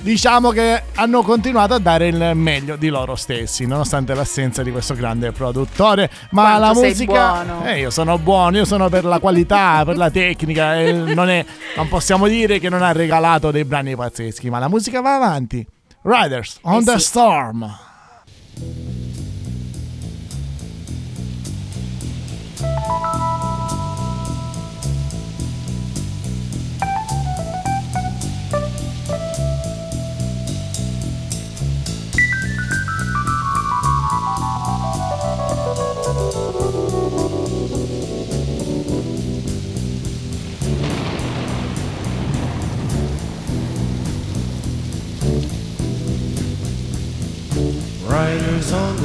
diciamo 0.00 0.50
che 0.50 0.82
hanno 0.94 1.22
continuato 1.22 1.74
a 1.74 1.78
dare 1.78 2.08
il 2.08 2.32
meglio 2.34 2.76
di 2.76 2.88
loro 2.88 3.14
stessi, 3.16 3.66
nonostante 3.66 4.14
l'assenza 4.14 4.62
di 4.62 4.70
questo 4.70 4.94
grande 4.94 5.32
produttore. 5.32 6.10
Ma 6.30 6.56
Quanto 6.56 6.60
la 6.80 6.86
musica. 6.86 7.64
Eh, 7.64 7.80
io 7.80 7.90
sono 7.90 8.18
buono, 8.18 8.56
io 8.58 8.64
sono 8.64 8.88
per 8.88 9.04
la 9.04 9.18
qualità, 9.18 9.82
per 9.86 9.96
la 9.96 10.10
tecnica. 10.10 10.78
e 10.78 10.92
non, 10.92 11.28
è- 11.28 11.44
non 11.76 11.88
possiamo 11.88 12.26
dire 12.28 12.58
che 12.58 12.68
non 12.68 12.82
ha 12.82 12.92
regalato 12.92 13.50
dei 13.50 13.64
brani 13.64 13.96
pazzeschi, 13.96 14.50
ma 14.50 14.58
la 14.58 14.68
musica 14.68 15.00
va 15.00 15.14
avanti. 15.16 15.66
Riders 16.02 16.58
on 16.62 16.80
Eh 16.80 16.84
the 16.84 16.92
sì. 16.98 17.00
Storm. 17.00 17.76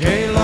Hey. 0.00 0.37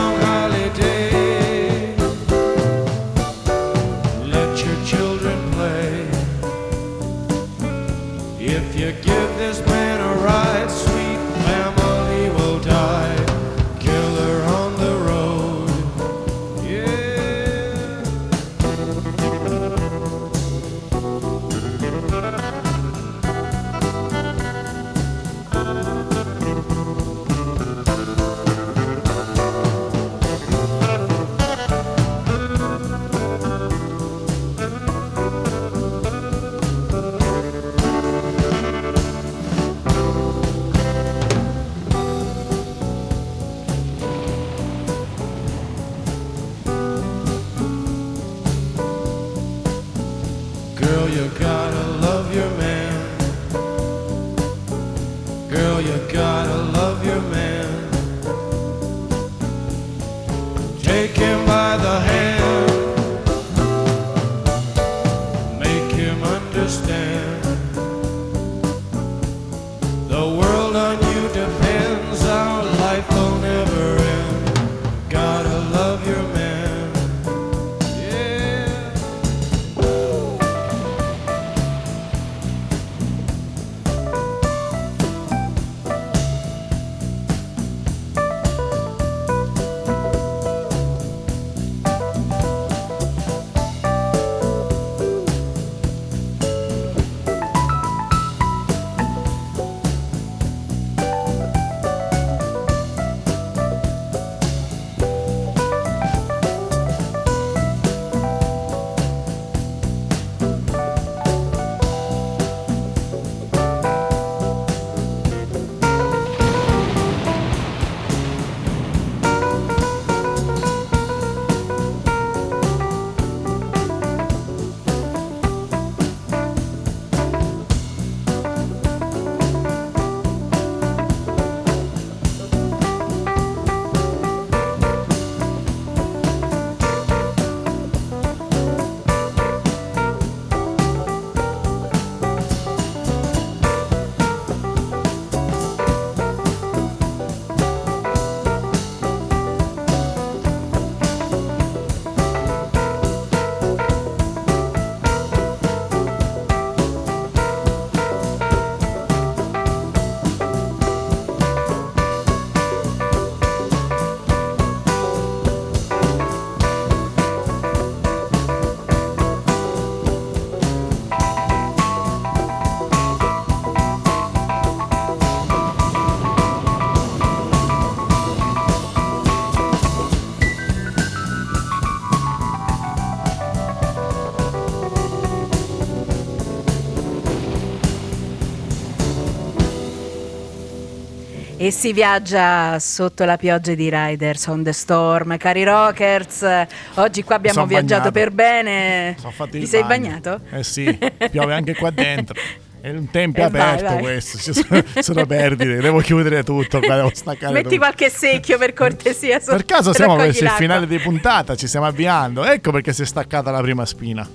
E 191.66 191.70
si 191.70 191.92
viaggia 191.94 192.78
sotto 192.78 193.24
la 193.24 193.36
pioggia 193.38 193.72
di 193.74 193.88
Riders 193.90 194.46
on 194.48 194.62
the 194.62 194.72
Storm. 194.72 195.36
Cari 195.38 195.64
rockers, 195.64 196.46
oggi 196.94 197.22
qua 197.24 197.36
abbiamo 197.36 197.54
Sono 197.60 197.66
viaggiato 197.66 198.10
bagnato. 198.10 198.12
per 198.12 198.30
bene. 198.32 199.16
Ti 199.50 199.66
sei 199.66 199.82
bagno. 199.84 200.08
bagnato? 200.08 200.40
Eh 200.50 200.62
sì, 200.62 200.98
piove 201.30 201.54
anche 201.54 201.74
qua 201.74 201.88
dentro. 201.90 202.38
È 202.82 202.90
un 202.90 203.08
tempio 203.10 203.44
Eh, 203.46 203.48
vai, 203.48 203.60
aperto 203.62 203.94
vai. 203.94 204.02
questo, 204.02 204.36
ci 204.38 204.52
sono, 204.52 204.82
sono 205.00 205.24
perdite, 205.26 205.76
devo 205.76 206.00
chiudere 206.00 206.42
tutto, 206.44 206.80
qua 206.80 206.96
devo 206.96 207.10
staccare 207.14 207.52
Metti 207.54 207.64
tutto. 207.68 207.78
qualche 207.78 208.10
secchio 208.10 208.58
per 208.58 208.74
cortesia. 208.74 209.40
so- 209.40 209.52
Per 209.52 209.64
caso 209.64 209.94
siamo 209.94 210.12
raccogli 210.16 210.26
verso 210.26 210.40
il 210.40 210.44
l'acqua. 210.50 210.62
finale 210.66 210.86
di 210.86 210.98
puntata, 210.98 211.56
ci 211.56 211.66
stiamo 211.66 211.86
avviando. 211.86 212.44
Ecco 212.44 212.72
perché 212.72 212.92
si 212.92 213.00
è 213.00 213.06
staccata 213.06 213.50
la 213.50 213.62
prima 213.62 213.86
spina. 213.86 214.28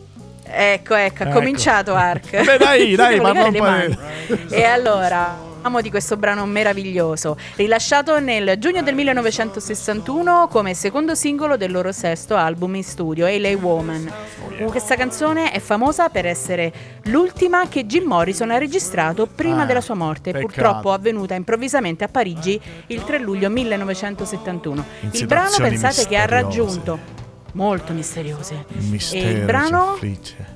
Ecco, 0.52 0.96
ecco, 0.96 1.24
ha 1.24 1.28
Ecco. 1.28 1.38
cominciato 1.38 1.94
Ark. 1.94 2.38
Vabbè, 2.44 2.58
dai, 2.58 2.96
dai, 2.96 3.14
Devo 3.22 3.32
parla 3.32 3.44
un 3.46 3.52
legare 3.52 3.90
po' 3.90 4.02
le 4.28 4.38
mani. 4.40 4.46
E 4.50 4.64
allora, 4.64 5.38
parliamo 5.60 5.82
di 5.82 5.90
questo 5.90 6.16
brano 6.16 6.46
meraviglioso, 6.46 7.38
rilasciato 7.56 8.18
nel 8.20 8.58
giugno 8.60 8.82
del 8.82 8.96
1961 8.96 10.48
come 10.50 10.74
secondo 10.74 11.16
singolo 11.16 11.58
del 11.58 11.72
loro 11.72 11.92
sesto 11.92 12.38
album 12.38 12.76
in 12.76 12.84
studio, 12.84 13.28
LA 13.28 13.58
Woman. 13.58 14.12
Questa 14.70 14.96
canzone 14.96 15.52
è 15.52 15.60
famosa 15.60 16.08
per 16.08 16.26
essere 16.26 16.72
l'ultima 17.04 17.68
che 17.68 17.86
Jim 17.86 18.06
Morrison 18.06 18.52
ha 18.52 18.58
registrato 18.58 19.28
prima 19.28 19.64
Ah, 19.64 19.66
della 19.66 19.82
sua 19.82 19.96
morte, 19.96 20.32
purtroppo 20.32 20.94
avvenuta 20.94 21.36
improvvisamente 21.36 22.06
a 22.06 22.08
Parigi 22.08 22.60
il 22.88 23.04
3 23.04 23.20
luglio 23.20 23.50
1971. 23.50 24.86
In 25.02 25.10
Il 25.12 25.26
brano 25.26 25.58
pensate 25.58 26.08
che 26.08 26.16
ha 26.16 26.26
raggiunto 26.26 27.18
molto 27.54 27.92
misteriose. 27.92 28.66
Il 28.78 28.86
mistero 28.86 29.28
e 29.28 29.32
il 29.32 29.46
brano. 29.46 29.98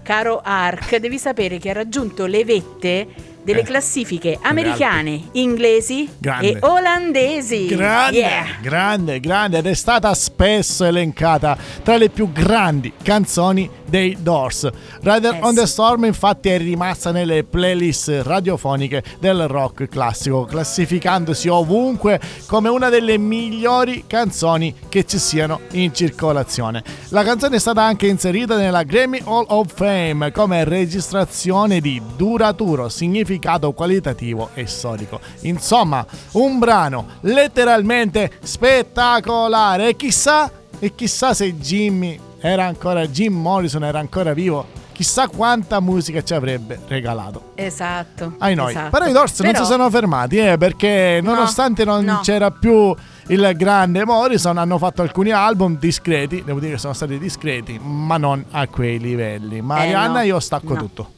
Caro 0.04 0.40
Ark, 0.42 0.96
devi 0.98 1.18
sapere 1.18 1.58
che 1.58 1.72
ha 1.72 1.74
raggiunto 1.74 2.26
le 2.26 2.46
vette 2.46 3.08
delle 3.44 3.62
Eh, 3.62 3.64
classifiche 3.64 4.40
americane, 4.42 5.30
inglesi 5.34 6.10
Grande. 6.18 6.50
e 6.52 6.58
olandesi. 6.62 7.66
Grande, 7.68 8.18
Yeah. 8.18 8.46
grande, 8.62 9.20
grande 9.20 9.58
ed 9.60 9.68
è 9.68 9.74
stata 9.74 10.14
spesso 10.14 10.86
elencata 10.86 11.58
tra 11.84 11.98
le 11.98 12.10
più 12.10 12.32
grandi 12.32 12.94
canzoni 13.02 13.70
dei 13.86 14.18
Doors. 14.22 14.70
Rider 15.02 15.36
Eh 15.36 15.40
on 15.42 15.54
the 15.56 15.66
sì. 15.66 15.72
Storm 15.74 16.06
infatti 16.06 16.50
è 16.50 16.58
rimasta 16.58 17.12
nelle 17.12 17.44
playlist 17.44 18.22
radiofoniche 18.24 19.04
del 19.20 19.48
rock 19.48 19.88
classico, 19.88 20.46
classificandosi 20.46 21.48
ovunque 21.48 22.20
come 22.48 22.70
una 22.70 22.90
delle 22.90 23.18
migliori 23.18 24.06
canzoni 24.08 24.74
che 24.90 25.06
ci 25.06 25.20
siano 25.20 25.62
in 25.72 25.94
circolazione. 25.94 26.84
La 27.10 27.24
canzone 27.24 27.58
è 27.58 27.60
stata 27.60 27.82
anche 27.84 28.08
inserita 28.08 28.56
nella 28.58 28.84
Grammy 28.84 29.22
Hall 29.24 29.46
of 29.50 29.72
Fame 29.74 30.32
come 30.32 30.64
registrazione 30.64 31.80
di 31.80 32.02
duraturo 32.16 32.90
significato 33.34 33.72
qualitativo 33.74 34.50
e 34.54 34.68
storico. 34.68 35.20
Insomma, 35.42 36.06
un 36.34 36.60
brano 36.60 37.08
letteralmente 37.22 38.32
spettacolare 38.42 39.90
e 39.90 39.96
chissà 39.96 40.50
e 40.80 40.94
chissà 40.96 41.34
se 41.34 41.56
Jimmy 41.56 42.20
era 42.40 42.66
ancora 42.66 43.08
Jim 43.08 43.34
Morrison 43.34 43.84
era 43.84 44.00
ancora 44.00 44.34
vivo. 44.34 44.82
Chissà 44.94 45.28
quanta 45.28 45.80
musica 45.80 46.24
ci 46.24 46.36
avrebbe 46.36 46.80
regalato. 46.88 47.54
Esatto. 47.56 48.36
Ai 48.38 48.54
noi. 48.54 48.70
esatto. 48.70 48.90
Però 48.92 49.10
i 49.10 49.12
Doors 49.12 49.40
non 49.40 49.56
si 49.56 49.66
sono 49.66 49.90
fermati, 49.90 50.38
eh, 50.38 50.58
perché 50.58 51.20
nonostante 51.24 51.84
non 51.84 52.06
no. 52.06 52.20
c'era 52.22 52.52
più 52.52 52.96
il 53.28 53.52
grande 53.56 54.06
Morrison, 54.06 54.56
hanno 54.60 54.78
fatto 54.78 55.02
alcuni 55.02 55.32
album 55.32 55.80
discreti, 55.80 56.44
devo 56.46 56.60
dire 56.60 56.74
che 56.74 56.78
sono 56.78 56.94
stati 56.94 57.18
discreti, 57.18 57.80
ma 57.82 58.18
non 58.18 58.46
a 58.52 58.68
quei 58.68 59.00
livelli. 59.00 59.62
Marianna, 59.62 60.20
no. 60.20 60.26
io 60.26 60.40
stacco 60.40 60.74
No. 60.76 60.80
tutto. 60.80 61.12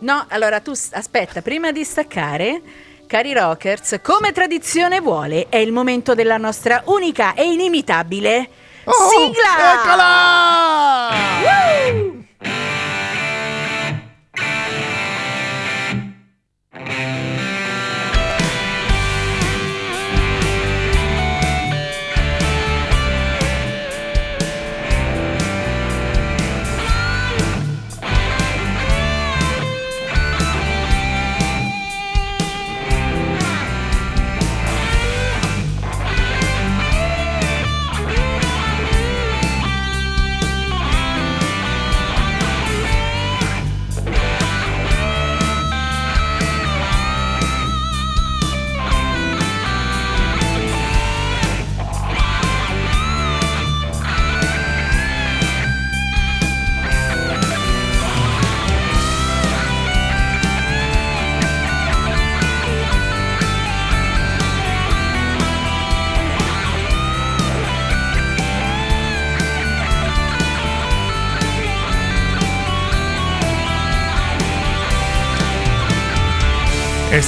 No, 0.00 0.24
allora 0.28 0.60
tu 0.60 0.72
s- 0.74 0.90
aspetta, 0.92 1.42
prima 1.42 1.72
di 1.72 1.84
staccare, 1.84 2.60
cari 3.06 3.32
rockers, 3.32 3.98
come 4.02 4.32
tradizione 4.32 5.00
vuole, 5.00 5.46
è 5.48 5.56
il 5.56 5.72
momento 5.72 6.14
della 6.14 6.36
nostra 6.38 6.82
unica 6.86 7.34
e 7.34 7.44
inimitabile 7.44 8.48
Oh, 8.84 9.08
sigla! 9.10 9.74
Eccola! 9.74 11.08
Woo! 11.92 11.99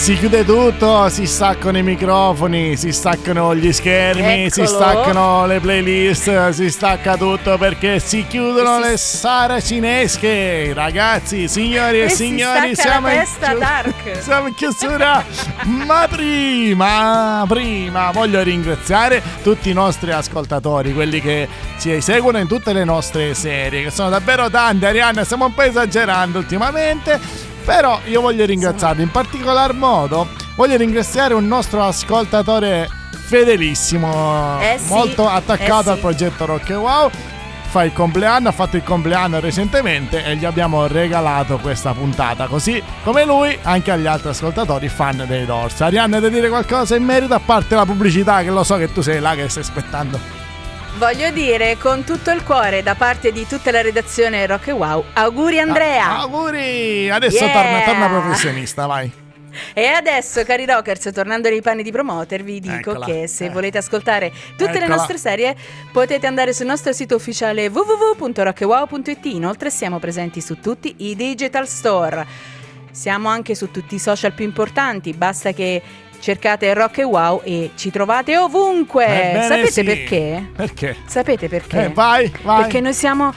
Si 0.03 0.19
chiude 0.19 0.45
tutto, 0.45 1.09
si 1.11 1.27
staccano 1.27 1.79
i 1.79 1.83
microfoni, 1.85 2.77
si 2.77 2.91
staccano 2.91 3.55
gli 3.55 3.73
schermi, 3.73 4.51
si 4.51 4.63
Eccolo. 4.63 4.67
staccano 4.77 5.47
le 5.47 5.61
playlist, 5.61 6.49
si 6.49 6.71
stacca 6.73 7.17
tutto 7.17 7.57
perché 7.57 8.01
si 8.01 8.27
chiudono 8.27 8.83
si- 8.83 8.89
le 8.91 8.97
saracinesche. 8.97 10.73
Ragazzi, 10.75 11.47
signori 11.47 12.01
e, 12.01 12.05
E 12.07 12.09
si 12.09 12.17
signori, 12.17 12.75
stacca 12.75 12.91
siamo 12.91 13.11
in, 13.13 13.59
Dark. 13.61 14.19
siamo 14.21 14.49
in 14.49 14.55
chiusura. 14.57 15.25
Ma 15.67 16.09
prima, 16.11 17.45
prima 17.47 18.11
voglio 18.11 18.43
ringraziare 18.43 19.23
tutti 19.45 19.71
i 19.71 19.73
nostri 19.73 20.11
ascoltatori, 20.11 20.93
quelli 20.93 21.21
che 21.21 21.47
ci 21.79 22.01
seguono 22.01 22.39
in 22.39 22.49
tutte 22.49 22.73
le 22.73 22.83
nostre 22.83 23.35
serie, 23.35 23.85
che 23.85 23.91
sono 23.91 24.09
davvero 24.09 24.51
tanti. 24.51 24.85
Arianna, 24.85 25.23
stiamo 25.23 25.45
un 25.45 25.55
po' 25.55 25.63
esagerando 25.63 26.39
ultimamente. 26.39 27.51
Però 27.65 28.01
io 28.07 28.21
voglio 28.21 28.45
ringraziarvi 28.45 29.03
in 29.03 29.11
particolar 29.11 29.73
modo. 29.75 30.29
Voglio 30.55 30.77
ringraziare 30.77 31.35
un 31.35 31.47
nostro 31.47 31.83
ascoltatore 31.83 32.89
fedelissimo, 33.33 34.61
Eh 34.61 34.79
sì, 34.79 34.89
molto 34.89 35.27
attaccato 35.27 35.89
eh 35.89 35.93
al 35.93 35.97
sì. 35.97 36.03
progetto 36.03 36.45
Rock 36.45 36.71
e 36.71 36.75
Wow. 36.75 37.11
Fa 37.69 37.85
il 37.85 37.93
compleanno, 37.95 38.51
ha 38.51 38.53
fatto 38.53 38.77
il 38.77 38.83
compleanno 38.83 39.41
recentemente 39.41 40.23
e 40.23 40.37
gli 40.37 40.45
abbiamo 40.45 40.87
regalato 40.87 41.57
questa 41.57 41.95
puntata. 41.95 42.47
Così 42.47 42.83
come 43.03 43.25
lui, 43.25 43.57
anche 43.63 43.91
agli 43.91 44.07
altri 44.07 44.29
ascoltatori 44.29 44.91
fan 44.91 45.25
dei 45.27 45.47
Doors. 45.47 45.81
Arianna, 45.81 46.21
devi 46.21 46.35
dire 46.35 46.51
qualcosa 46.51 46.97
in 46.97 47.05
merito 47.05 47.33
a 47.33 47.41
parte 47.43 47.75
la 47.75 47.87
pubblicità, 47.87 48.43
che 48.43 48.51
lo 48.51 48.63
so 48.63 48.77
che 48.77 48.93
tu 48.93 49.01
sei 49.01 49.21
là 49.21 49.35
che 49.35 49.49
stai 49.49 49.63
aspettando. 49.63 50.42
Voglio 50.99 51.31
dire 51.31 51.79
con 51.79 52.05
tutto 52.05 52.31
il 52.31 52.45
cuore 52.45 52.83
da 52.83 52.95
parte 52.95 53.33
di 53.33 53.47
tutta 53.47 53.71
la 53.71 53.81
redazione 53.81 54.47
Rock 54.47 54.69
e 54.69 54.73
Wow, 54.73 55.05
auguri 55.15 55.59
Andrea! 55.59 56.05
Ah, 56.07 56.21
auguri! 56.21 57.11
Adesso 57.11 57.45
Yeah! 57.45 57.53
torna, 57.53 57.81
torna 57.85 58.09
professionista, 58.21 58.87
vai. 58.87 59.11
E 59.75 59.85
adesso, 59.87 60.43
cari 60.45 60.65
rockers, 60.65 61.11
tornando 61.13 61.51
nei 61.51 61.61
panni 61.61 61.83
di 61.83 61.91
promoter, 61.93 62.43
vi 62.43 62.59
dico 62.59 62.91
Eccola. 62.93 63.05
che 63.05 63.27
se 63.27 63.47
Eh. 63.47 63.51
volete 63.51 63.77
ascoltare 63.79 64.31
tutte 64.57 64.73
le 64.73 64.79
Eccola. 64.79 64.95
nostre 64.97 65.19
serie 65.19 65.55
potete 65.93 66.27
andare 66.27 66.55
sul 66.55 66.65
nostro 66.67 66.93
sito 66.93 67.17
ufficiale 67.17 67.67
www.rockewow.it. 67.69 69.25
Inoltre 69.27 69.69
siamo 69.71 69.99
presenti 69.99 70.41
su 70.41 70.59
tutti 70.59 70.95
i 70.99 71.15
digital 71.17 71.69
store. 71.69 72.27
Siamo 72.93 73.29
anche 73.29 73.55
su 73.55 73.71
tutti 73.71 73.97
i 73.97 73.99
social 73.99 74.33
più 74.33 74.45
importanti, 74.45 75.13
basta 75.13 75.53
che 75.53 75.83
cercate 76.21 76.73
Rock 76.73 76.99
e 76.99 77.05
Wow 77.05 77.41
e 77.43 77.71
ci 77.75 77.91
trovate 77.91 78.37
ovunque. 78.37 79.05
Ebbene 79.07 79.47
Sapete 79.47 79.71
sì. 79.71 79.83
perché? 79.83 80.51
Perché? 80.55 80.97
Sapete 81.07 81.49
perché? 81.49 81.85
Eh, 81.87 81.89
vai, 81.89 82.33
vai. 82.43 82.63
Perché 82.63 82.81
noi 82.81 82.95
siamo 82.95 83.33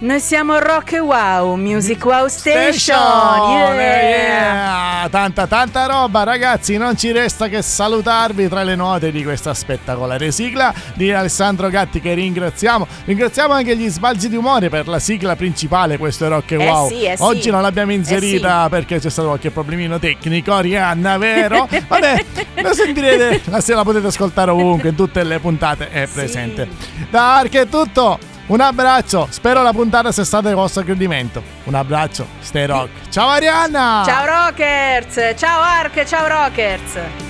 Noi 0.00 0.20
siamo 0.20 0.56
Rock 0.60 0.92
e 0.92 1.00
Wow, 1.00 1.56
Music 1.56 2.04
Wow 2.04 2.28
Station. 2.28 2.72
Station, 2.72 3.74
Yeah. 3.74 5.00
yeah. 5.00 5.08
Tanta 5.10 5.48
tanta 5.48 5.86
roba 5.86 6.22
ragazzi, 6.22 6.76
non 6.76 6.96
ci 6.96 7.10
resta 7.10 7.48
che 7.48 7.62
salutarvi 7.62 8.46
tra 8.48 8.62
le 8.62 8.76
note 8.76 9.10
di 9.10 9.24
questa 9.24 9.54
spettacolare 9.54 10.30
sigla 10.30 10.72
di 10.94 11.10
Alessandro 11.12 11.68
Gatti 11.68 12.00
che 12.00 12.14
ringraziamo. 12.14 12.86
Ringraziamo 13.06 13.52
anche 13.54 13.76
gli 13.76 13.88
sbalzi 13.88 14.28
di 14.28 14.36
umore 14.36 14.68
per 14.68 14.86
la 14.86 15.00
sigla 15.00 15.34
principale, 15.34 15.98
questo 15.98 16.26
è 16.26 16.28
Rock 16.28 16.52
e 16.52 16.54
Eh 16.62 16.68
Wow. 16.70 16.88
sì, 16.88 17.02
eh 17.04 17.16
sì. 17.16 17.22
Oggi 17.24 17.50
non 17.50 17.62
l'abbiamo 17.62 17.90
inserita 17.92 18.66
Eh 18.66 18.68
perché 18.68 19.00
c'è 19.00 19.10
stato 19.10 19.26
qualche 19.28 19.50
problemino 19.50 19.98
tecnico, 19.98 20.56
Rihanna, 20.60 21.18
vero? 21.18 21.66
Vabbè, 21.88 22.24
la 22.62 22.72
sentirete, 22.72 23.40
la, 23.46 23.60
la 23.66 23.82
potete 23.82 24.06
ascoltare 24.06 24.52
ovunque, 24.52 24.90
in 24.90 24.94
tutte 24.94 25.24
le 25.24 25.40
puntate 25.40 25.90
è 25.90 26.06
Sì. 26.06 26.12
presente. 26.12 26.68
Da 27.10 27.38
Ark 27.38 27.54
è 27.56 27.68
tutto. 27.68 28.36
Un 28.48 28.62
abbraccio, 28.62 29.28
spero 29.28 29.60
la 29.62 29.72
puntata 29.72 30.10
sia 30.10 30.24
stata 30.24 30.48
di 30.48 30.54
vostro 30.54 30.82
gradimento. 30.82 31.42
Un 31.64 31.74
abbraccio, 31.74 32.26
stay 32.40 32.64
rock. 32.64 33.10
Ciao 33.10 33.28
Arianna! 33.28 34.02
Ciao 34.06 34.24
Rockers, 34.24 35.34
ciao 35.36 35.60
Ark, 35.60 36.04
ciao 36.06 36.26
Rockers. 36.26 37.27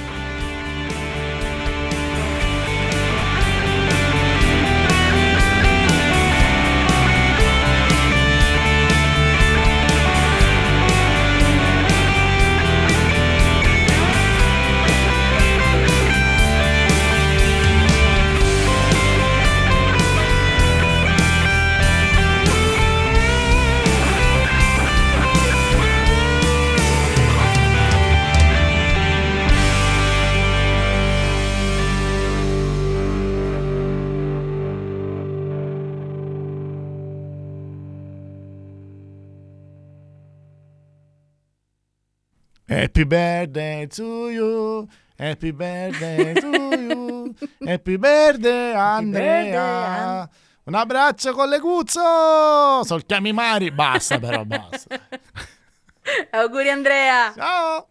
Happy 42.69 43.05
birthday 43.05 43.87
to 43.87 44.29
you. 44.31 44.89
Happy 45.19 45.53
birthday 45.53 46.35
to 46.35 46.47
you. 46.77 47.35
Happy 47.65 47.97
birthday 47.97 48.75
Andrea. 48.75 50.29
Un 50.65 50.75
abbraccio 50.75 51.33
con 51.33 51.49
le 51.49 51.61
cuzzo. 51.61 52.85
Solchiamo 52.85 53.29
i 53.29 53.33
mari. 53.33 53.71
Basta 53.71 54.19
però, 54.19 54.45
basta. 54.45 55.01
Auguri 56.31 56.69
Andrea. 56.69 57.33
Ciao. 57.35 57.89